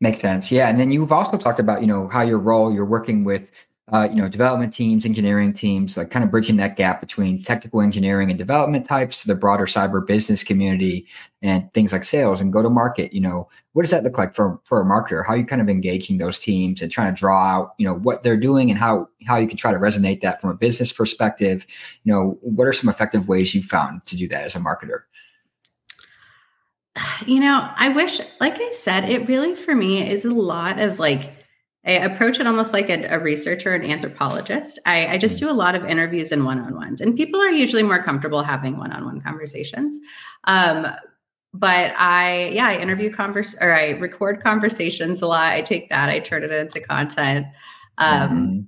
Makes 0.00 0.20
sense. 0.20 0.50
Yeah. 0.50 0.68
And 0.68 0.78
then 0.78 0.90
you've 0.90 1.12
also 1.12 1.38
talked 1.38 1.60
about, 1.60 1.80
you 1.80 1.86
know, 1.86 2.08
how 2.08 2.22
your 2.22 2.38
role, 2.38 2.72
you're 2.72 2.84
working 2.84 3.24
with 3.24 3.48
uh, 3.92 4.08
you 4.10 4.16
know, 4.16 4.28
development 4.28 4.72
teams, 4.72 5.04
engineering 5.04 5.52
teams, 5.52 5.98
like 5.98 6.10
kind 6.10 6.24
of 6.24 6.30
bridging 6.30 6.56
that 6.56 6.76
gap 6.76 7.00
between 7.00 7.42
technical 7.42 7.82
engineering 7.82 8.30
and 8.30 8.38
development 8.38 8.86
types 8.86 9.20
to 9.20 9.26
the 9.26 9.34
broader 9.34 9.66
cyber 9.66 10.04
business 10.04 10.42
community 10.42 11.06
and 11.42 11.70
things 11.74 11.92
like 11.92 12.02
sales 12.02 12.40
and 12.40 12.50
go 12.50 12.62
to 12.62 12.70
market. 12.70 13.12
You 13.12 13.20
know, 13.20 13.46
what 13.74 13.82
does 13.82 13.90
that 13.90 14.02
look 14.02 14.16
like 14.16 14.34
for 14.34 14.58
for 14.64 14.80
a 14.80 14.84
marketer? 14.84 15.22
How 15.26 15.34
you 15.34 15.44
kind 15.44 15.60
of 15.60 15.68
engaging 15.68 16.16
those 16.16 16.38
teams 16.38 16.80
and 16.80 16.90
trying 16.90 17.14
to 17.14 17.18
draw 17.18 17.44
out, 17.44 17.74
you 17.76 17.86
know, 17.86 17.94
what 17.94 18.22
they're 18.22 18.38
doing 18.38 18.70
and 18.70 18.78
how 18.78 19.06
how 19.26 19.36
you 19.36 19.46
can 19.46 19.58
try 19.58 19.70
to 19.70 19.78
resonate 19.78 20.22
that 20.22 20.40
from 20.40 20.48
a 20.48 20.54
business 20.54 20.90
perspective? 20.90 21.66
You 22.04 22.12
know, 22.14 22.38
what 22.40 22.66
are 22.66 22.72
some 22.72 22.88
effective 22.88 23.28
ways 23.28 23.54
you 23.54 23.62
found 23.62 24.06
to 24.06 24.16
do 24.16 24.26
that 24.28 24.44
as 24.44 24.56
a 24.56 24.60
marketer? 24.60 25.02
You 27.26 27.40
know, 27.40 27.68
I 27.76 27.90
wish, 27.90 28.20
like 28.40 28.58
I 28.60 28.70
said, 28.70 29.08
it 29.08 29.28
really 29.28 29.54
for 29.54 29.74
me 29.74 30.08
is 30.08 30.24
a 30.24 30.30
lot 30.30 30.78
of 30.78 30.98
like 30.98 31.43
I 31.86 31.92
approach 31.92 32.40
it 32.40 32.46
almost 32.46 32.72
like 32.72 32.88
a, 32.88 33.04
a 33.04 33.18
researcher, 33.18 33.74
an 33.74 33.82
anthropologist. 33.82 34.78
I, 34.86 35.06
I, 35.06 35.18
just 35.18 35.36
mm. 35.36 35.40
do 35.40 35.50
a 35.50 35.52
lot 35.52 35.74
of 35.74 35.84
interviews 35.84 36.32
and 36.32 36.44
one 36.44 36.58
on 36.58 36.74
ones, 36.74 37.00
and 37.00 37.16
people 37.16 37.40
are 37.40 37.50
usually 37.50 37.82
more 37.82 38.02
comfortable 38.02 38.42
having 38.42 38.78
one 38.78 38.92
on 38.92 39.04
one 39.04 39.20
conversations. 39.20 39.98
Um, 40.44 40.86
but 41.52 41.92
I, 41.96 42.50
yeah, 42.52 42.68
I 42.68 42.78
interview 42.78 43.10
converse 43.10 43.54
or 43.60 43.72
I 43.72 43.90
record 43.90 44.42
conversations 44.42 45.22
a 45.22 45.26
lot. 45.26 45.52
I 45.52 45.60
take 45.62 45.88
that, 45.90 46.08
I 46.08 46.18
turn 46.18 46.42
it 46.42 46.50
into 46.50 46.80
content. 46.80 47.46
Um, 47.98 48.30
mm-hmm. 48.30 48.60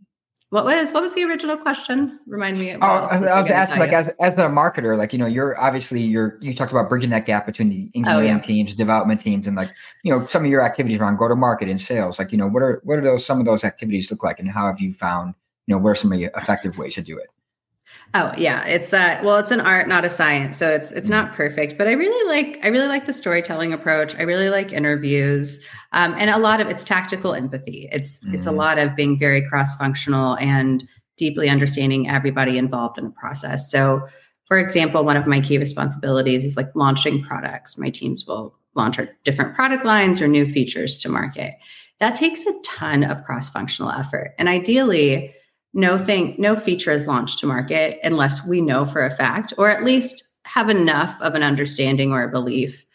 What 0.51 0.65
was 0.65 0.93
what 0.93 1.03
was 1.03 1.13
the 1.13 1.25
original 1.25 1.57
question? 1.57 2.21
Remind 2.27 2.59
me. 2.59 2.73
Oh, 2.75 2.79
I, 2.81 3.17
I 3.17 3.43
was 3.43 3.51
asking, 3.51 3.81
like, 3.81 3.93
as, 3.93 4.13
as 4.21 4.35
a 4.35 4.47
marketer, 4.47 4.97
like 4.97 5.13
you 5.13 5.19
know, 5.19 5.27
you're 5.27 5.61
obviously 5.61 6.01
you're 6.01 6.39
you 6.41 6.55
talked 6.55 6.71
about 6.71 6.89
bridging 6.89 7.11
that 7.11 7.27
gap 7.27 7.47
between 7.47 7.69
the 7.69 7.91
oh, 7.97 7.99
engineering 7.99 8.31
oh, 8.31 8.35
yeah. 8.35 8.41
teams, 8.41 8.75
development 8.75 9.21
teams, 9.21 9.49
and 9.49 9.57
like 9.57 9.71
you 10.05 10.17
know 10.17 10.25
some 10.27 10.45
of 10.45 10.51
your 10.51 10.63
activities 10.63 11.01
around 11.01 11.17
go 11.17 11.27
to 11.27 11.35
market 11.35 11.69
and 11.69 11.83
sales. 11.83 12.21
Like 12.21 12.31
you 12.31 12.39
know, 12.39 12.47
what 12.47 12.63
are 12.63 12.81
what 12.85 12.97
are 12.99 13.03
those 13.03 13.27
some 13.27 13.41
of 13.41 13.47
those 13.47 13.65
activities 13.65 14.09
look 14.13 14.23
like, 14.23 14.39
and 14.39 14.49
how 14.49 14.67
have 14.67 14.81
you 14.81 14.95
found 14.95 15.35
you 15.67 15.75
know 15.75 15.81
what 15.81 15.91
are 15.91 15.95
some 15.97 16.13
of 16.13 16.19
the 16.19 16.31
effective 16.37 16.79
ways 16.79 16.95
to 16.95 17.03
do 17.03 17.19
it? 17.19 17.27
Oh 18.15 18.33
yeah, 18.39 18.65
it's 18.65 18.93
uh 18.93 19.21
well, 19.23 19.37
it's 19.37 19.51
an 19.51 19.61
art, 19.61 19.89
not 19.89 20.05
a 20.05 20.11
science, 20.11 20.57
so 20.57 20.69
it's 20.69 20.93
it's 20.93 21.09
not 21.09 21.35
perfect. 21.35 21.77
But 21.77 21.87
I 21.87 21.93
really 21.93 22.35
like 22.35 22.59
I 22.65 22.69
really 22.69 22.89
like 22.89 23.05
the 23.05 23.13
storytelling 23.13 23.73
approach. 23.73 24.15
I 24.17 24.23
really 24.23 24.49
like 24.49 24.73
interviews, 24.73 25.61
um, 25.93 26.15
and 26.17 26.31
a 26.31 26.39
lot 26.39 26.61
of 26.61 26.69
it's 26.69 26.85
tactical 26.85 27.35
empathy. 27.35 27.89
It's 27.93 28.25
mm 28.25 28.35
it's 28.35 28.47
a 28.47 28.51
mm. 28.51 28.57
lot 28.57 28.79
of 28.79 28.97
being 28.97 29.19
very 29.19 29.47
cross 29.47 29.77
functional 29.77 30.37
and 30.37 30.87
deeply 31.17 31.49
understanding 31.49 32.09
everybody 32.09 32.59
involved 32.59 32.99
in 32.99 33.05
the 33.05 33.11
process. 33.11 33.71
So, 33.71 34.07
for 34.45 34.59
example, 34.59 35.05
one 35.05 35.17
of 35.17 35.27
my 35.27 35.41
key 35.41 35.59
responsibilities 35.59 36.45
is 36.45 36.57
like 36.57 36.71
launching 36.75 37.23
products. 37.23 37.77
My 37.77 37.91
teams 37.91 38.27
will 38.27 38.55
launch 38.75 38.99
our 38.99 39.09
different 39.25 39.55
product 39.55 39.85
lines 39.85 40.21
or 40.21 40.29
new 40.29 40.47
features 40.47 40.99
to 40.99 41.09
market. 41.09 41.55
That 41.99 42.15
takes 42.15 42.47
a 42.47 42.53
ton 42.65 43.05
of 43.05 43.23
cross 43.25 43.51
functional 43.51 43.91
effort, 43.91 44.35
and 44.39 44.49
ideally 44.49 45.35
no 45.77 45.99
thing 45.99 46.35
no 46.39 46.57
feature 46.57 46.91
is 46.91 47.07
launched 47.07 47.39
to 47.39 47.47
market 47.47 48.01
unless 48.03 48.45
we 48.47 48.61
know 48.63 48.85
for 48.85 49.05
a 49.05 49.15
fact 49.15 49.53
or 49.59 49.69
at 49.69 49.85
least 49.85 50.25
have 50.45 50.71
enough 50.71 51.21
of 51.21 51.35
an 51.35 51.43
understanding 51.43 52.13
or 52.13 52.25
a 52.25 52.31
belief 52.31 52.87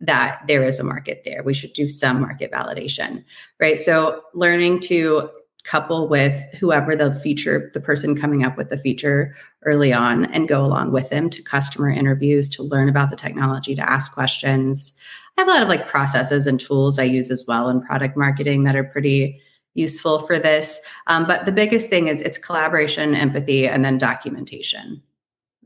that 0.00 0.40
there 0.46 0.62
is 0.62 0.78
a 0.78 0.84
market 0.84 1.22
there. 1.24 1.42
We 1.42 1.52
should 1.52 1.72
do 1.72 1.88
some 1.88 2.20
market 2.20 2.52
validation 2.52 3.24
right? 3.60 3.80
So 3.80 4.22
learning 4.32 4.80
to 4.82 5.28
couple 5.64 6.08
with 6.08 6.40
whoever 6.54 6.96
the 6.96 7.12
feature 7.12 7.70
the 7.74 7.80
person 7.80 8.16
coming 8.16 8.44
up 8.44 8.56
with 8.56 8.70
the 8.70 8.78
feature 8.78 9.34
early 9.64 9.92
on 9.92 10.24
and 10.26 10.48
go 10.48 10.64
along 10.64 10.92
with 10.92 11.10
them 11.10 11.28
to 11.28 11.42
customer 11.42 11.90
interviews 11.90 12.48
to 12.48 12.62
learn 12.62 12.88
about 12.88 13.10
the 13.10 13.16
technology 13.16 13.74
to 13.74 13.90
ask 13.90 14.14
questions. 14.14 14.92
I 15.36 15.42
have 15.42 15.48
a 15.48 15.50
lot 15.50 15.62
of 15.62 15.68
like 15.68 15.88
processes 15.88 16.46
and 16.46 16.58
tools 16.58 16.98
i 16.98 17.02
use 17.02 17.30
as 17.30 17.44
well 17.46 17.68
in 17.68 17.82
product 17.82 18.16
marketing 18.16 18.62
that 18.64 18.76
are 18.76 18.84
pretty 18.84 19.42
useful 19.78 20.18
for 20.18 20.38
this. 20.38 20.80
Um, 21.06 21.26
but 21.26 21.46
the 21.46 21.52
biggest 21.52 21.88
thing 21.88 22.08
is 22.08 22.20
it's 22.20 22.38
collaboration, 22.38 23.14
empathy, 23.14 23.68
and 23.68 23.84
then 23.84 23.96
documentation 23.98 25.02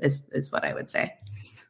is, 0.01 0.29
is 0.33 0.53
what 0.53 0.65
I 0.65 0.75
would 0.75 0.89
say. 0.89 1.15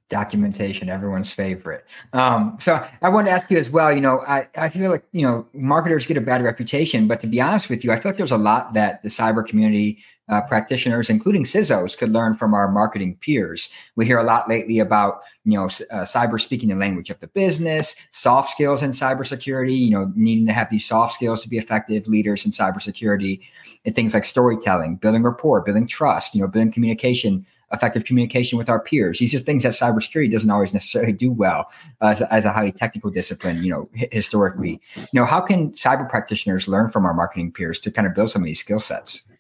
Documentation, 0.09 0.91
everyone's 0.91 1.33
favorite. 1.33 1.87
Um, 2.13 2.59
so 2.61 2.87
I 3.01 3.09
want 3.09 3.29
to 3.29 3.31
ask 3.31 3.51
you 3.51 3.59
as 3.59 3.71
well, 3.71 3.91
you 3.91 4.03
know, 4.03 4.21
I, 4.29 4.47
I 4.57 4.69
feel 4.69 4.91
like, 4.91 5.05
you 5.13 5.23
know, 5.23 5.47
marketers 5.55 6.05
get 6.05 6.19
a 6.19 6.21
bad 6.21 6.43
reputation, 6.43 7.09
but 7.09 7.23
to 7.23 7.27
be 7.27 7.41
honest 7.41 7.71
with 7.71 7.83
you, 7.83 7.93
I 7.93 7.99
feel 7.99 8.11
like 8.11 8.19
there's 8.19 8.31
a 8.31 8.37
lot 8.37 8.75
that 8.75 9.03
the 9.03 9.09
cyber 9.09 9.47
community 9.47 10.03
uh, 10.33 10.41
practitioners, 10.43 11.11
including 11.11 11.45
CISOs, 11.45 11.97
could 11.97 12.11
learn 12.11 12.37
from 12.37 12.55
our 12.55 12.71
marketing 12.71 13.17
peers. 13.21 13.71
We 13.97 14.07
hear 14.07 14.19
a 14.19 14.25
lot 14.25 14.49
lately 14.49 14.79
about 14.79 15.23
you 15.45 15.59
know 15.59 15.65
uh, 15.67 16.05
cyber 16.05 16.41
speaking 16.41 16.69
the 16.69 16.75
language 16.75 17.11
of 17.11 17.21
the 17.21 17.29
business, 17.29 17.95
soft 18.13 18.51
skills 18.51 18.83
in 18.83 18.91
cybersecurity. 18.91 19.79
You 19.79 19.91
know, 19.91 20.13
needing 20.15 20.47
to 20.47 20.53
have 20.53 20.71
these 20.71 20.87
soft 20.87 21.15
skills 21.15 21.43
to 21.43 21.49
be 21.49 21.59
effective 21.59 22.07
leaders 22.09 22.45
in 22.45 22.53
cybersecurity, 22.53 23.41
and 23.85 23.95
things 23.95 24.15
like 24.15 24.25
storytelling, 24.25 24.97
building 24.97 25.23
rapport, 25.23 25.61
building 25.61 25.87
trust. 25.87 26.35
You 26.35 26.41
know, 26.41 26.49
building 26.49 26.73
communication 26.73 27.47
effective 27.73 28.05
communication 28.05 28.59
with 28.59 28.69
our 28.69 28.81
peers. 28.81 29.19
These 29.19 29.35
are 29.35 29.39
things 29.39 29.63
that 29.63 29.73
cybersecurity 29.73 30.31
doesn't 30.31 30.51
always 30.51 30.75
necessarily 30.75 31.13
do 31.13 31.33
well 31.33 31.71
as, 32.01 32.21
as 32.23 32.45
a 32.45 32.53
highly 32.53 32.73
technical 32.73 33.11
discipline, 33.11 33.63
you 33.63 33.71
know, 33.71 33.89
historically. 33.95 34.81
You 34.97 35.07
know, 35.15 35.25
how 35.25 35.41
can 35.41 35.73
cyber 35.73 36.09
practitioners 36.09 36.69
learn 36.69 36.91
from 36.91 37.07
our 37.07 37.15
marketing 37.15 37.53
peers 37.53 37.81
to 37.81 37.91
kind 37.91 38.07
of 38.07 38.15
build 38.15 38.31
some 38.31 38.43
of 38.43 38.47
these 38.47 38.61
skill 38.61 38.81
sets? 38.81 39.32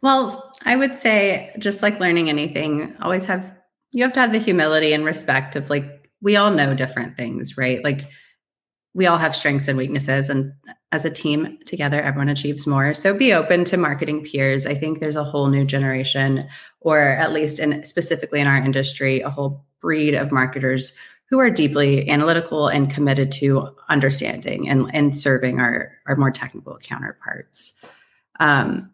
Well, 0.00 0.52
I 0.64 0.76
would 0.76 0.94
say 0.94 1.52
just 1.58 1.82
like 1.82 2.00
learning 2.00 2.28
anything, 2.28 2.96
always 3.00 3.26
have 3.26 3.56
you 3.92 4.02
have 4.04 4.12
to 4.12 4.20
have 4.20 4.32
the 4.32 4.38
humility 4.38 4.92
and 4.92 5.04
respect 5.04 5.56
of 5.56 5.70
like 5.70 6.10
we 6.20 6.36
all 6.36 6.50
know 6.50 6.74
different 6.74 7.16
things, 7.16 7.56
right? 7.56 7.82
Like 7.82 8.08
we 8.94 9.06
all 9.06 9.18
have 9.18 9.36
strengths 9.36 9.68
and 9.68 9.78
weaknesses 9.78 10.28
and 10.28 10.52
as 10.92 11.04
a 11.04 11.10
team 11.10 11.58
together 11.66 12.00
everyone 12.00 12.28
achieves 12.28 12.66
more. 12.66 12.94
So 12.94 13.14
be 13.14 13.32
open 13.32 13.64
to 13.66 13.76
marketing 13.76 14.24
peers. 14.24 14.66
I 14.66 14.74
think 14.74 15.00
there's 15.00 15.16
a 15.16 15.24
whole 15.24 15.48
new 15.48 15.64
generation 15.64 16.48
or 16.80 17.00
at 17.00 17.32
least 17.32 17.58
in 17.58 17.84
specifically 17.84 18.40
in 18.40 18.46
our 18.46 18.56
industry, 18.56 19.20
a 19.20 19.30
whole 19.30 19.64
breed 19.80 20.14
of 20.14 20.32
marketers 20.32 20.96
who 21.30 21.38
are 21.38 21.50
deeply 21.50 22.08
analytical 22.08 22.68
and 22.68 22.90
committed 22.90 23.30
to 23.30 23.68
understanding 23.88 24.68
and, 24.68 24.90
and 24.94 25.14
serving 25.14 25.60
our, 25.60 25.92
our 26.06 26.16
more 26.16 26.30
technical 26.30 26.78
counterparts. 26.78 27.78
Um, 28.40 28.90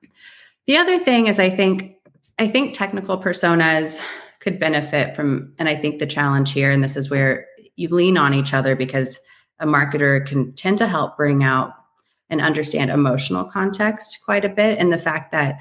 the 0.66 0.76
other 0.76 0.98
thing 0.98 1.26
is, 1.26 1.38
I 1.38 1.50
think, 1.50 1.96
I 2.38 2.48
think 2.48 2.74
technical 2.74 3.20
personas 3.20 4.00
could 4.40 4.58
benefit 4.58 5.16
from, 5.16 5.54
and 5.58 5.68
I 5.68 5.76
think 5.76 5.98
the 5.98 6.06
challenge 6.06 6.52
here, 6.52 6.70
and 6.70 6.82
this 6.82 6.96
is 6.96 7.10
where 7.10 7.46
you 7.76 7.88
lean 7.88 8.16
on 8.16 8.34
each 8.34 8.52
other 8.54 8.76
because 8.76 9.18
a 9.60 9.66
marketer 9.66 10.26
can 10.26 10.52
tend 10.54 10.78
to 10.78 10.86
help 10.86 11.16
bring 11.16 11.42
out 11.42 11.72
and 12.30 12.40
understand 12.40 12.90
emotional 12.90 13.44
context 13.44 14.18
quite 14.24 14.44
a 14.44 14.48
bit, 14.48 14.78
and 14.78 14.92
the 14.92 14.98
fact 14.98 15.32
that 15.32 15.58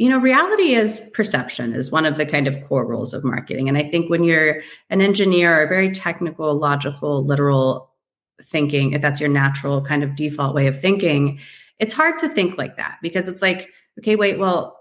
you 0.00 0.08
know, 0.08 0.16
reality 0.16 0.74
is 0.74 0.98
perception 1.12 1.74
is 1.74 1.90
one 1.90 2.06
of 2.06 2.16
the 2.16 2.24
kind 2.24 2.48
of 2.48 2.66
core 2.66 2.86
rules 2.86 3.12
of 3.12 3.22
marketing. 3.22 3.68
And 3.68 3.76
I 3.76 3.82
think 3.82 4.08
when 4.08 4.24
you're 4.24 4.62
an 4.88 5.02
engineer 5.02 5.62
or 5.62 5.66
very 5.66 5.90
technical, 5.90 6.54
logical, 6.54 7.22
literal 7.26 7.90
thinking, 8.42 8.92
if 8.92 9.02
that's 9.02 9.20
your 9.20 9.28
natural 9.28 9.84
kind 9.84 10.02
of 10.02 10.16
default 10.16 10.54
way 10.54 10.68
of 10.68 10.80
thinking, 10.80 11.38
it's 11.78 11.92
hard 11.92 12.18
to 12.20 12.30
think 12.30 12.56
like 12.56 12.78
that 12.78 12.96
because 13.02 13.28
it's 13.28 13.42
like, 13.42 13.68
okay, 13.98 14.16
wait, 14.16 14.38
well, 14.38 14.78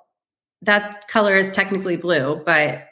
that 0.61 1.07
color 1.07 1.35
is 1.35 1.51
technically 1.51 1.95
blue, 1.95 2.41
but 2.45 2.85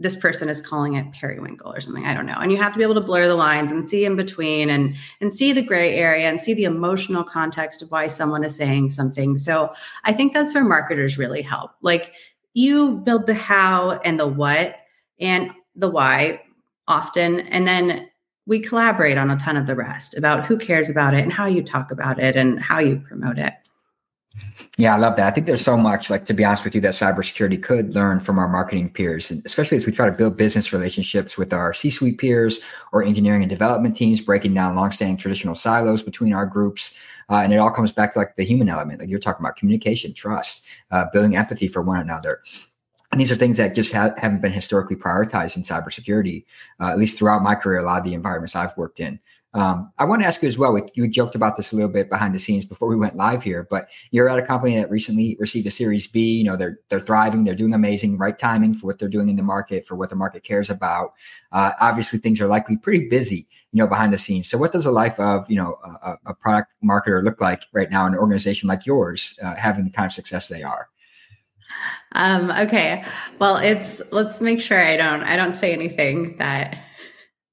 this 0.00 0.16
person 0.16 0.48
is 0.48 0.62
calling 0.62 0.94
it 0.94 1.12
periwinkle 1.12 1.70
or 1.70 1.78
something 1.78 2.06
i 2.06 2.14
don't 2.14 2.26
know. 2.26 2.38
And 2.40 2.50
you 2.50 2.56
have 2.56 2.72
to 2.72 2.78
be 2.78 2.82
able 2.82 2.94
to 2.94 3.00
blur 3.02 3.28
the 3.28 3.36
lines 3.36 3.70
and 3.70 3.88
see 3.88 4.06
in 4.06 4.16
between 4.16 4.70
and 4.70 4.96
and 5.20 5.32
see 5.32 5.52
the 5.52 5.62
gray 5.62 5.94
area 5.94 6.28
and 6.28 6.40
see 6.40 6.54
the 6.54 6.64
emotional 6.64 7.22
context 7.22 7.82
of 7.82 7.90
why 7.90 8.08
someone 8.08 8.42
is 8.42 8.56
saying 8.56 8.90
something. 8.90 9.36
So 9.36 9.72
i 10.04 10.12
think 10.12 10.32
that's 10.32 10.54
where 10.54 10.64
marketers 10.64 11.18
really 11.18 11.42
help. 11.42 11.72
Like 11.82 12.14
you 12.54 12.96
build 12.98 13.26
the 13.26 13.34
how 13.34 14.00
and 14.04 14.18
the 14.18 14.26
what 14.26 14.76
and 15.20 15.52
the 15.76 15.90
why 15.90 16.40
often 16.88 17.40
and 17.40 17.68
then 17.68 18.08
we 18.46 18.58
collaborate 18.58 19.18
on 19.18 19.30
a 19.30 19.36
ton 19.36 19.56
of 19.56 19.66
the 19.66 19.76
rest 19.76 20.16
about 20.16 20.46
who 20.46 20.56
cares 20.56 20.88
about 20.88 21.14
it 21.14 21.22
and 21.22 21.32
how 21.32 21.46
you 21.46 21.62
talk 21.62 21.92
about 21.92 22.18
it 22.18 22.34
and 22.36 22.58
how 22.58 22.80
you 22.80 22.96
promote 23.06 23.38
it 23.38 23.52
yeah, 24.76 24.94
I 24.94 24.98
love 24.98 25.16
that. 25.16 25.26
I 25.26 25.30
think 25.30 25.46
there's 25.46 25.64
so 25.64 25.76
much, 25.76 26.08
like 26.08 26.24
to 26.26 26.34
be 26.34 26.44
honest 26.44 26.64
with 26.64 26.74
you, 26.74 26.80
that 26.82 26.94
cybersecurity 26.94 27.62
could 27.62 27.94
learn 27.94 28.20
from 28.20 28.38
our 28.38 28.48
marketing 28.48 28.90
peers, 28.90 29.30
and 29.30 29.44
especially 29.44 29.76
as 29.76 29.86
we 29.86 29.92
try 29.92 30.08
to 30.08 30.16
build 30.16 30.36
business 30.36 30.72
relationships 30.72 31.36
with 31.36 31.52
our 31.52 31.74
C-suite 31.74 32.18
peers 32.18 32.60
or 32.92 33.02
engineering 33.02 33.42
and 33.42 33.50
development 33.50 33.96
teams, 33.96 34.20
breaking 34.20 34.54
down 34.54 34.76
longstanding 34.76 35.16
traditional 35.16 35.54
silos 35.54 36.02
between 36.02 36.32
our 36.32 36.46
groups. 36.46 36.96
Uh, 37.28 37.36
and 37.36 37.52
it 37.52 37.58
all 37.58 37.70
comes 37.70 37.92
back 37.92 38.12
to 38.12 38.18
like 38.18 38.34
the 38.36 38.44
human 38.44 38.68
element, 38.68 39.00
like 39.00 39.08
you're 39.08 39.20
talking 39.20 39.44
about 39.44 39.56
communication, 39.56 40.12
trust, 40.12 40.64
uh, 40.90 41.04
building 41.12 41.36
empathy 41.36 41.68
for 41.68 41.82
one 41.82 42.00
another. 42.00 42.40
And 43.12 43.20
these 43.20 43.30
are 43.30 43.36
things 43.36 43.56
that 43.56 43.74
just 43.74 43.92
ha- 43.92 44.14
haven't 44.18 44.40
been 44.40 44.52
historically 44.52 44.96
prioritized 44.96 45.56
in 45.56 45.62
cybersecurity, 45.62 46.44
uh, 46.80 46.90
at 46.90 46.98
least 46.98 47.18
throughout 47.18 47.42
my 47.42 47.54
career. 47.54 47.80
A 47.80 47.84
lot 47.84 47.98
of 47.98 48.04
the 48.04 48.14
environments 48.14 48.56
I've 48.56 48.76
worked 48.76 49.00
in. 49.00 49.18
Um, 49.52 49.92
I 49.98 50.04
want 50.04 50.22
to 50.22 50.28
ask 50.28 50.42
you 50.42 50.48
as 50.48 50.56
well. 50.56 50.72
We, 50.72 50.82
you 50.94 51.08
joked 51.08 51.34
about 51.34 51.56
this 51.56 51.72
a 51.72 51.76
little 51.76 51.90
bit 51.90 52.08
behind 52.08 52.34
the 52.34 52.38
scenes 52.38 52.64
before 52.64 52.88
we 52.88 52.94
went 52.94 53.16
live 53.16 53.42
here, 53.42 53.66
but 53.68 53.88
you're 54.12 54.28
at 54.28 54.38
a 54.38 54.46
company 54.46 54.76
that 54.76 54.90
recently 54.90 55.36
received 55.40 55.66
a 55.66 55.72
Series 55.72 56.06
B. 56.06 56.20
You 56.20 56.44
know, 56.44 56.56
they're 56.56 56.78
they're 56.88 57.00
thriving, 57.00 57.42
they're 57.42 57.56
doing 57.56 57.74
amazing, 57.74 58.16
right 58.16 58.38
timing 58.38 58.74
for 58.74 58.86
what 58.86 58.98
they're 58.98 59.08
doing 59.08 59.28
in 59.28 59.34
the 59.34 59.42
market, 59.42 59.84
for 59.84 59.96
what 59.96 60.08
the 60.08 60.14
market 60.14 60.44
cares 60.44 60.70
about. 60.70 61.14
Uh, 61.50 61.72
obviously, 61.80 62.20
things 62.20 62.40
are 62.40 62.46
likely 62.46 62.76
pretty 62.76 63.08
busy, 63.08 63.48
you 63.72 63.82
know, 63.82 63.88
behind 63.88 64.12
the 64.12 64.18
scenes. 64.18 64.48
So, 64.48 64.56
what 64.56 64.70
does 64.70 64.86
a 64.86 64.90
life 64.92 65.18
of 65.18 65.50
you 65.50 65.56
know 65.56 65.78
a, 65.84 66.14
a 66.26 66.34
product 66.34 66.70
marketer 66.84 67.22
look 67.22 67.40
like 67.40 67.64
right 67.72 67.90
now 67.90 68.06
in 68.06 68.12
an 68.12 68.20
organization 68.20 68.68
like 68.68 68.86
yours, 68.86 69.36
uh, 69.42 69.56
having 69.56 69.84
the 69.84 69.90
kind 69.90 70.06
of 70.06 70.12
success 70.12 70.46
they 70.46 70.62
are? 70.62 70.88
Um, 72.12 72.52
okay, 72.52 73.04
well, 73.40 73.56
it's 73.56 74.00
let's 74.12 74.40
make 74.40 74.60
sure 74.60 74.78
I 74.78 74.96
don't 74.96 75.24
I 75.24 75.34
don't 75.34 75.54
say 75.54 75.72
anything 75.72 76.36
that 76.38 76.78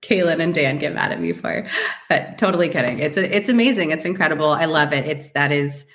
Kaylin 0.01 0.41
and 0.41 0.53
Dan 0.53 0.77
get 0.77 0.93
mad 0.93 1.11
at 1.11 1.19
me 1.19 1.33
for, 1.33 1.67
but 2.09 2.37
totally 2.37 2.69
kidding. 2.69 2.99
It's 2.99 3.17
a, 3.17 3.35
it's 3.35 3.49
amazing. 3.49 3.91
It's 3.91 4.05
incredible. 4.05 4.49
I 4.49 4.65
love 4.65 4.93
it. 4.93 5.05
It's 5.05 5.31
that 5.31 5.51
is, 5.51 5.85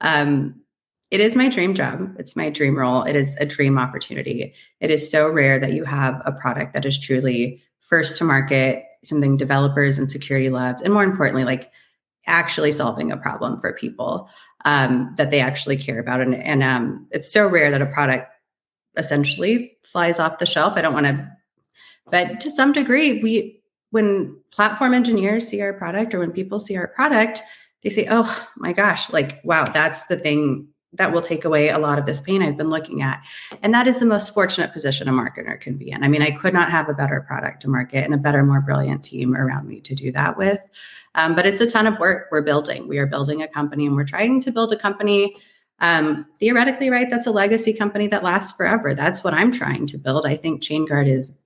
um, 0.00 0.62
it 1.10 1.20
is 1.20 1.34
my 1.34 1.48
dream 1.48 1.74
job. 1.74 2.14
It's 2.18 2.36
my 2.36 2.50
dream 2.50 2.78
role. 2.78 3.02
It 3.02 3.16
is 3.16 3.36
a 3.40 3.46
dream 3.46 3.78
opportunity. 3.78 4.54
It 4.80 4.90
is 4.90 5.10
so 5.10 5.28
rare 5.28 5.58
that 5.58 5.72
you 5.72 5.84
have 5.84 6.20
a 6.24 6.32
product 6.32 6.74
that 6.74 6.84
is 6.84 6.98
truly 6.98 7.62
first 7.80 8.18
to 8.18 8.24
market, 8.24 8.84
something 9.02 9.36
developers 9.36 9.98
and 9.98 10.10
security 10.10 10.50
love, 10.50 10.76
and 10.84 10.92
more 10.92 11.04
importantly, 11.04 11.44
like 11.44 11.70
actually 12.26 12.72
solving 12.72 13.10
a 13.10 13.16
problem 13.16 13.58
for 13.58 13.72
people 13.72 14.28
um, 14.66 15.14
that 15.16 15.30
they 15.30 15.40
actually 15.40 15.78
care 15.78 15.98
about. 15.98 16.20
And, 16.20 16.34
and 16.34 16.62
um, 16.62 17.08
it's 17.10 17.32
so 17.32 17.48
rare 17.48 17.70
that 17.70 17.82
a 17.82 17.86
product 17.86 18.30
essentially 18.96 19.76
flies 19.82 20.18
off 20.18 20.38
the 20.38 20.46
shelf. 20.46 20.74
I 20.76 20.82
don't 20.82 20.92
want 20.92 21.06
to 21.06 21.37
but 22.10 22.40
to 22.40 22.50
some 22.50 22.72
degree, 22.72 23.22
we 23.22 23.60
when 23.90 24.36
platform 24.50 24.92
engineers 24.92 25.48
see 25.48 25.62
our 25.62 25.72
product 25.72 26.14
or 26.14 26.18
when 26.18 26.30
people 26.30 26.60
see 26.60 26.76
our 26.76 26.88
product, 26.88 27.42
they 27.82 27.90
say, 27.90 28.06
"Oh 28.10 28.48
my 28.56 28.72
gosh, 28.72 29.10
like 29.12 29.40
wow, 29.44 29.64
that's 29.64 30.04
the 30.06 30.16
thing 30.16 30.68
that 30.94 31.12
will 31.12 31.22
take 31.22 31.44
away 31.44 31.68
a 31.68 31.78
lot 31.78 31.98
of 31.98 32.06
this 32.06 32.20
pain 32.20 32.42
I've 32.42 32.56
been 32.56 32.70
looking 32.70 33.02
at." 33.02 33.20
And 33.62 33.72
that 33.74 33.86
is 33.86 33.98
the 33.98 34.06
most 34.06 34.34
fortunate 34.34 34.72
position 34.72 35.08
a 35.08 35.12
marketer 35.12 35.60
can 35.60 35.76
be 35.76 35.90
in. 35.90 36.04
I 36.04 36.08
mean, 36.08 36.22
I 36.22 36.30
could 36.30 36.54
not 36.54 36.70
have 36.70 36.88
a 36.88 36.94
better 36.94 37.24
product 37.26 37.62
to 37.62 37.68
market 37.68 38.04
and 38.04 38.14
a 38.14 38.18
better, 38.18 38.44
more 38.44 38.60
brilliant 38.60 39.04
team 39.04 39.34
around 39.34 39.66
me 39.66 39.80
to 39.80 39.94
do 39.94 40.12
that 40.12 40.36
with. 40.36 40.60
Um, 41.14 41.34
but 41.34 41.46
it's 41.46 41.60
a 41.60 41.70
ton 41.70 41.86
of 41.86 41.98
work 41.98 42.28
we're 42.30 42.42
building. 42.42 42.86
We 42.86 42.98
are 42.98 43.06
building 43.06 43.42
a 43.42 43.48
company 43.48 43.86
and 43.86 43.96
we're 43.96 44.04
trying 44.04 44.40
to 44.42 44.52
build 44.52 44.72
a 44.72 44.76
company 44.76 45.36
um, 45.80 46.26
theoretically, 46.38 46.90
right? 46.90 47.08
That's 47.08 47.26
a 47.26 47.30
legacy 47.30 47.72
company 47.72 48.08
that 48.08 48.24
lasts 48.24 48.56
forever. 48.56 48.94
That's 48.94 49.22
what 49.22 49.34
I'm 49.34 49.52
trying 49.52 49.86
to 49.88 49.98
build. 49.98 50.26
I 50.26 50.36
think 50.36 50.62
ChainGuard 50.62 51.08
is 51.08 51.40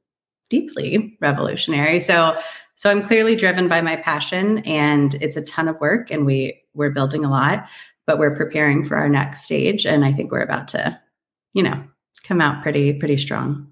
deeply 0.52 1.16
revolutionary. 1.22 1.98
So 1.98 2.38
so 2.74 2.90
I'm 2.90 3.02
clearly 3.02 3.34
driven 3.34 3.68
by 3.68 3.80
my 3.80 3.96
passion 3.96 4.58
and 4.58 5.14
it's 5.14 5.36
a 5.36 5.42
ton 5.42 5.66
of 5.66 5.80
work 5.80 6.10
and 6.10 6.26
we 6.26 6.62
we're 6.74 6.90
building 6.90 7.24
a 7.24 7.30
lot, 7.30 7.66
but 8.06 8.18
we're 8.18 8.36
preparing 8.36 8.84
for 8.84 8.98
our 8.98 9.08
next 9.08 9.44
stage 9.44 9.86
and 9.86 10.04
I 10.04 10.12
think 10.12 10.30
we're 10.30 10.42
about 10.42 10.68
to, 10.68 11.00
you 11.54 11.62
know, 11.62 11.82
come 12.22 12.42
out 12.42 12.62
pretty 12.62 12.92
pretty 12.92 13.16
strong. 13.16 13.71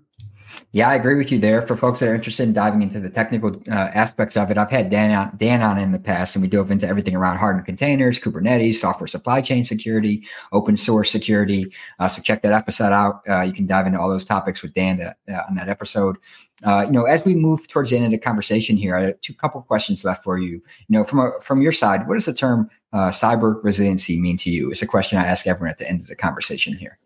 Yeah, 0.73 0.89
I 0.89 0.95
agree 0.95 1.17
with 1.17 1.33
you 1.33 1.39
there. 1.39 1.67
For 1.67 1.77
folks 1.77 2.01
that 2.01 2.09
are 2.09 2.15
interested 2.15 2.45
in 2.45 2.53
diving 2.53 2.83
into 2.83 3.01
the 3.01 3.11
technical 3.11 3.61
uh, 3.69 3.91
aspects 3.95 4.37
of 4.37 4.51
it, 4.51 4.59
I've 4.59 4.71
had 4.71 4.91
Dan 4.91 5.11
on, 5.13 5.37
Dan 5.37 5.63
on 5.63 5.79
in 5.79 5.93
the 5.93 5.99
past, 5.99 6.37
and 6.37 6.43
we 6.43 6.49
dove 6.49 6.71
into 6.71 6.87
everything 6.87 7.15
around 7.15 7.39
hardened 7.39 7.67
containers, 7.67 8.21
Kubernetes, 8.21 8.77
software 8.77 9.09
supply 9.09 9.41
chain 9.41 9.65
security, 9.65 10.25
open 10.53 10.77
source 10.77 11.11
security. 11.11 11.73
Uh, 11.99 12.09
so 12.09 12.23
check 12.23 12.43
that 12.43 12.53
episode 12.53 12.93
out. 12.93 13.23
Uh, 13.29 13.43
you 13.43 13.53
can 13.53 13.67
dive 13.67 13.87
into 13.87 13.99
all 13.99 14.09
those 14.09 14.25
topics 14.25 14.63
with 14.63 14.75
Dan 14.75 14.99
that, 14.99 15.17
uh, 15.29 15.43
on 15.49 15.57
that 15.57 15.69
episode. 15.69 16.17
Uh, 16.65 16.85
you 16.87 16.93
know, 16.93 17.05
as 17.05 17.25
we 17.25 17.35
move 17.35 17.67
towards 17.69 17.91
the 17.91 17.97
end 17.97 18.05
of 18.05 18.11
the 18.11 18.19
conversation 18.19 18.77
here, 18.77 18.97
I 18.97 19.03
have 19.03 19.21
two 19.23 19.35
couple 19.35 19.63
questions 19.63 20.05
left 20.05 20.23
for 20.23 20.39
you. 20.39 20.53
You 20.53 20.63
know, 20.89 21.05
from 21.05 21.21
a, 21.21 21.33
from 21.43 21.63
your 21.63 21.73
side, 21.73 22.07
what 22.07 22.15
does 22.15 22.27
the 22.27 22.35
term 22.35 22.71
uh, 22.93 23.11
cyber 23.11 23.63
resiliency 23.65 24.21
mean 24.21 24.37
to 24.39 24.51
you? 24.51 24.71
It's 24.71 24.83
a 24.83 24.87
question 24.87 25.19
I 25.19 25.27
ask 25.27 25.47
everyone 25.47 25.71
at 25.71 25.79
the 25.79 25.89
end 25.89 26.01
of 26.01 26.07
the 26.07 26.17
conversation 26.17 26.77
here. 26.77 26.99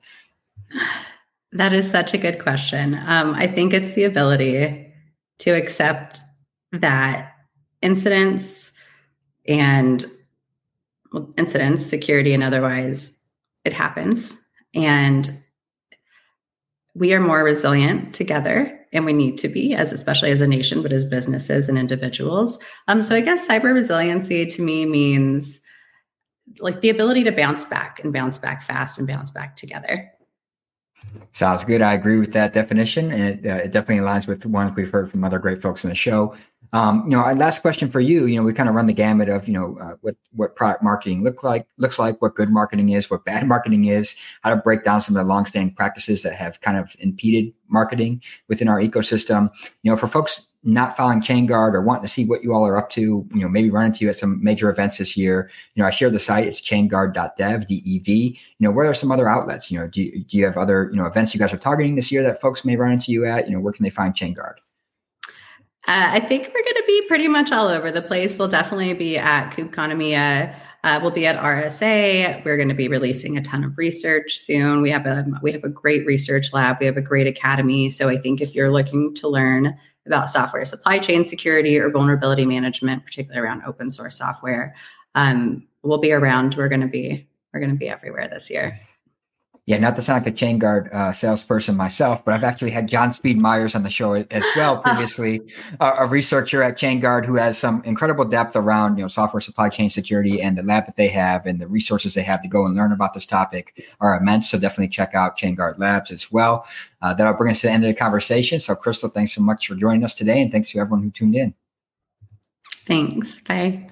That 1.55 1.73
is 1.73 1.88
such 1.88 2.12
a 2.14 2.19
good 2.19 2.40
question. 2.40 2.95
Um, 3.07 3.35
I 3.35 3.47
think 3.47 3.73
it's 3.73 3.95
the 3.95 4.05
ability 4.05 4.93
to 5.38 5.51
accept 5.51 6.19
that 6.73 7.33
incidents 7.81 8.73
and 9.47 10.05
incidents, 11.38 11.87
security 11.87 12.35
and 12.35 12.43
otherwise, 12.43 13.21
it 13.64 13.73
happens. 13.73 14.35
And 14.75 15.40
we 16.95 17.14
are 17.14 17.21
more 17.21 17.45
resilient 17.45 18.14
together 18.14 18.81
and 18.93 19.05
we 19.05 19.12
need 19.12 19.38
to 19.38 19.49
be 19.49 19.75
as 19.75 19.93
especially 19.93 20.31
as 20.31 20.40
a 20.40 20.47
nation 20.47 20.81
but 20.81 20.93
as 20.93 21.05
businesses 21.05 21.69
and 21.69 21.77
individuals 21.77 22.57
um, 22.87 23.03
so 23.03 23.17
i 23.17 23.21
guess 23.21 23.49
cyber 23.49 23.75
resiliency 23.75 24.47
to 24.47 24.62
me 24.62 24.87
means 24.87 25.61
like 26.61 26.81
the 26.81 26.90
ability 26.90 27.25
to 27.25 27.33
bounce 27.33 27.64
back 27.64 27.99
and 28.05 28.12
bounce 28.12 28.38
back 28.38 28.62
fast 28.62 28.99
and 28.99 29.09
bounce 29.09 29.33
back 29.33 29.57
together 29.57 30.09
Sounds 31.33 31.64
good. 31.64 31.83
I 31.83 31.95
agree 31.95 32.19
with 32.19 32.33
that 32.35 32.53
definition, 32.53 33.11
and 33.11 33.45
it, 33.45 33.51
uh, 33.51 33.57
it 33.57 33.73
definitely 33.73 34.05
aligns 34.05 34.29
with 34.29 34.40
the 34.40 34.49
ones 34.49 34.75
we've 34.77 34.90
heard 34.90 35.11
from 35.11 35.25
other 35.25 35.40
great 35.40 35.61
folks 35.61 35.83
in 35.83 35.90
the 35.90 35.97
show. 35.97 36.37
Um, 36.72 37.05
you 37.05 37.16
know, 37.16 37.22
our 37.22 37.35
last 37.35 37.62
question 37.62 37.90
for 37.90 38.00
you. 38.00 38.27
You 38.27 38.37
know, 38.37 38.42
we 38.42 38.53
kind 38.53 38.68
of 38.68 38.74
run 38.74 38.87
the 38.87 38.92
gamut 38.92 39.29
of 39.29 39.46
you 39.46 39.55
know 39.55 39.77
uh, 39.81 39.96
what 40.00 40.16
what 40.33 40.57
product 40.57 40.83
marketing 40.83 41.22
look 41.22 41.42
like 41.42 41.66
looks 41.79 41.98
like, 41.98 42.20
what 42.20 42.35
good 42.35 42.50
marketing 42.50 42.90
is, 42.90 43.11
what 43.11 43.24
bad 43.24 43.46
marketing 43.55 43.87
is, 43.87 44.16
how 44.42 44.50
to 44.50 44.57
break 44.57 44.85
down 44.85 45.00
some 45.00 45.16
of 45.16 45.22
the 45.22 45.29
longstanding 45.29 45.74
practices 45.74 46.22
that 46.22 46.35
have 46.35 46.61
kind 46.61 46.77
of 46.77 46.96
impeded 46.98 47.53
marketing 47.68 48.22
within 48.48 48.68
our 48.68 48.81
ecosystem. 48.81 49.50
You 49.83 49.92
know, 49.92 49.96
for 49.96 50.09
folks 50.09 50.48
not 50.64 50.96
following 50.96 51.20
ChainGuard 51.20 51.74
or 51.74 51.83
wanting 51.83 52.03
to 52.03 52.09
see 52.09 52.24
what 52.24 52.42
you 52.42 52.55
all 52.55 52.66
are 52.66 52.79
up 52.79 52.88
to, 52.90 53.00
you 53.00 53.42
know, 53.42 53.48
maybe 53.48 53.70
run 53.70 53.87
into 53.87 54.00
you 54.03 54.09
at 54.09 54.16
some 54.16 54.42
major 54.42 54.70
events 54.70 54.96
this 54.96 55.16
year. 55.16 55.50
You 55.74 55.83
know, 55.83 55.87
I 55.87 55.90
share 55.90 56.09
the 56.09 56.18
site. 56.18 56.46
It's 56.46 56.61
chainguard.dev, 56.61 57.68
D-E-V. 57.68 58.40
You 58.59 58.64
know, 58.66 58.70
what 58.70 58.87
are 58.87 58.94
some 58.94 59.12
other 59.12 59.29
outlets? 59.29 59.70
You 59.70 59.81
know, 59.81 59.87
do 59.87 60.03
you, 60.03 60.24
do 60.24 60.38
you 60.38 60.46
have 60.46 60.57
other, 60.57 60.88
you 60.90 60.96
know, 60.96 61.05
events 61.05 61.35
you 61.35 61.40
guys 61.40 61.53
are 61.53 61.59
targeting 61.59 61.96
this 61.96 62.11
year 62.11 62.22
that 62.22 62.40
folks 62.40 62.64
may 62.64 62.77
run 62.77 62.92
into 62.92 63.12
you 63.12 63.27
at? 63.27 63.46
You 63.46 63.55
know, 63.55 63.61
where 63.61 63.74
can 63.74 63.83
they 63.83 63.90
find 63.90 64.14
ChainGuard? 64.14 64.55
Uh, 65.87 66.09
I 66.12 66.20
think 66.20 66.47
we're 66.49 66.62
going 66.62 66.75
to 66.77 66.85
be 66.87 67.07
pretty 67.09 67.29
much 67.29 67.53
all 67.53 67.68
over 67.68 67.92
the 67.92 68.01
place. 68.01 68.38
We'll 68.38 68.49
definitely 68.49 68.94
be 68.94 69.18
at 69.18 69.51
KubeConomia. 69.51 70.55
Uh, 70.83 70.99
we'll 71.03 71.11
be 71.11 71.27
at 71.27 71.38
RSA. 71.38 72.44
We're 72.44 72.57
going 72.57 72.68
to 72.68 72.75
be 72.75 72.88
releasing 72.88 73.37
a 73.37 73.42
ton 73.42 73.64
of 73.64 73.77
research 73.77 74.38
soon. 74.38 74.83
We 74.83 74.90
have 74.90 75.07
a 75.07 75.27
we 75.42 75.53
have 75.53 75.64
a 75.64 75.68
great 75.68 76.07
research 76.07 76.53
lab. 76.53 76.79
We 76.81 76.87
have 76.87 76.97
a 76.97 77.03
great 77.03 77.27
academy. 77.27 77.90
So 77.90 78.09
I 78.09 78.16
think 78.16 78.40
if 78.40 78.55
you're 78.55 78.70
looking 78.70 79.14
to 79.16 79.29
learn 79.29 79.79
about 80.07 80.31
software 80.31 80.64
supply 80.64 80.99
chain 80.99 81.25
security 81.25 81.79
or 81.79 81.90
vulnerability 81.90 82.44
management, 82.44 83.05
particularly 83.05 83.47
around 83.47 83.62
open 83.66 83.90
source 83.90 84.16
software. 84.16 84.75
Um, 85.14 85.66
we'll 85.83 85.99
be 85.99 86.12
around. 86.12 86.55
We're 86.55 86.68
going 86.68 86.81
to 86.81 86.87
be 86.87 87.27
we're 87.53 87.61
going 87.61 87.73
to 87.73 87.79
be 87.79 87.88
everywhere 87.88 88.29
this 88.29 88.51
year. 88.51 88.79
Yeah, 89.66 89.79
not 89.79 89.96
to 89.96 90.03
sound 90.03 90.24
like 90.24 90.35
a 90.35 90.37
chain 90.37 90.59
guard 90.59 90.90
uh, 90.92 91.11
salesperson 91.12 91.74
myself, 91.74 92.22
but 92.22 92.35
I've 92.35 92.44
actually 92.44 92.70
had 92.70 92.87
John 92.87 93.14
Speed 93.14 93.38
Meyers 93.38 93.74
on 93.74 93.83
the 93.83 93.88
show 93.88 94.12
as 94.12 94.44
well 94.57 94.77
previously, 94.85 95.40
uh, 95.81 95.92
a 96.00 96.07
researcher 96.07 96.62
at 96.62 96.77
Chain 96.77 97.00
Guard 97.00 97.24
who 97.24 97.37
has 97.37 97.57
some 97.57 97.83
incredible 97.85 98.27
depth 98.27 98.57
around 98.57 98.98
you 98.98 99.05
know 99.05 99.09
software 99.09 99.40
supply 99.40 99.70
chain 99.70 99.88
security 99.88 100.42
and 100.42 100.59
the 100.59 100.62
lab 100.62 100.85
that 100.85 100.96
they 100.96 101.09
have 101.09 101.46
and 101.46 101.59
the 101.59 101.66
resources 101.66 102.12
they 102.12 102.22
have 102.22 102.42
to 102.42 102.48
go 102.48 102.66
and 102.66 102.77
learn 102.77 102.92
about 102.92 103.14
this 103.14 103.24
topic 103.24 103.83
are 104.00 104.18
immense. 104.18 104.50
So 104.50 104.59
definitely 104.59 104.88
check 104.88 105.14
out 105.14 105.38
Chain 105.38 105.55
Guard 105.55 105.79
Labs 105.79 106.11
as 106.11 106.31
well. 106.31 106.66
Uh, 107.00 107.14
that'll 107.14 107.33
bring 107.33 107.50
us 107.50 107.62
to 107.62 107.68
the 107.68 107.72
end 107.72 107.85
of 107.85 107.88
the 107.88 107.98
conversation. 107.98 108.61
So 108.61 108.74
Crystal, 108.74 109.09
thanks 109.09 109.35
so 109.35 109.40
much 109.40 109.66
for 109.66 109.77
joining 109.77 110.05
us 110.05 110.14
today, 110.14 110.42
and 110.42 110.53
thanks 110.53 110.70
to 110.72 110.79
everyone 110.79 111.03
who 111.03 111.11
tuned 111.11 111.37
in. 111.37 111.55
Thanks. 112.85 113.40
Bye. 113.40 113.88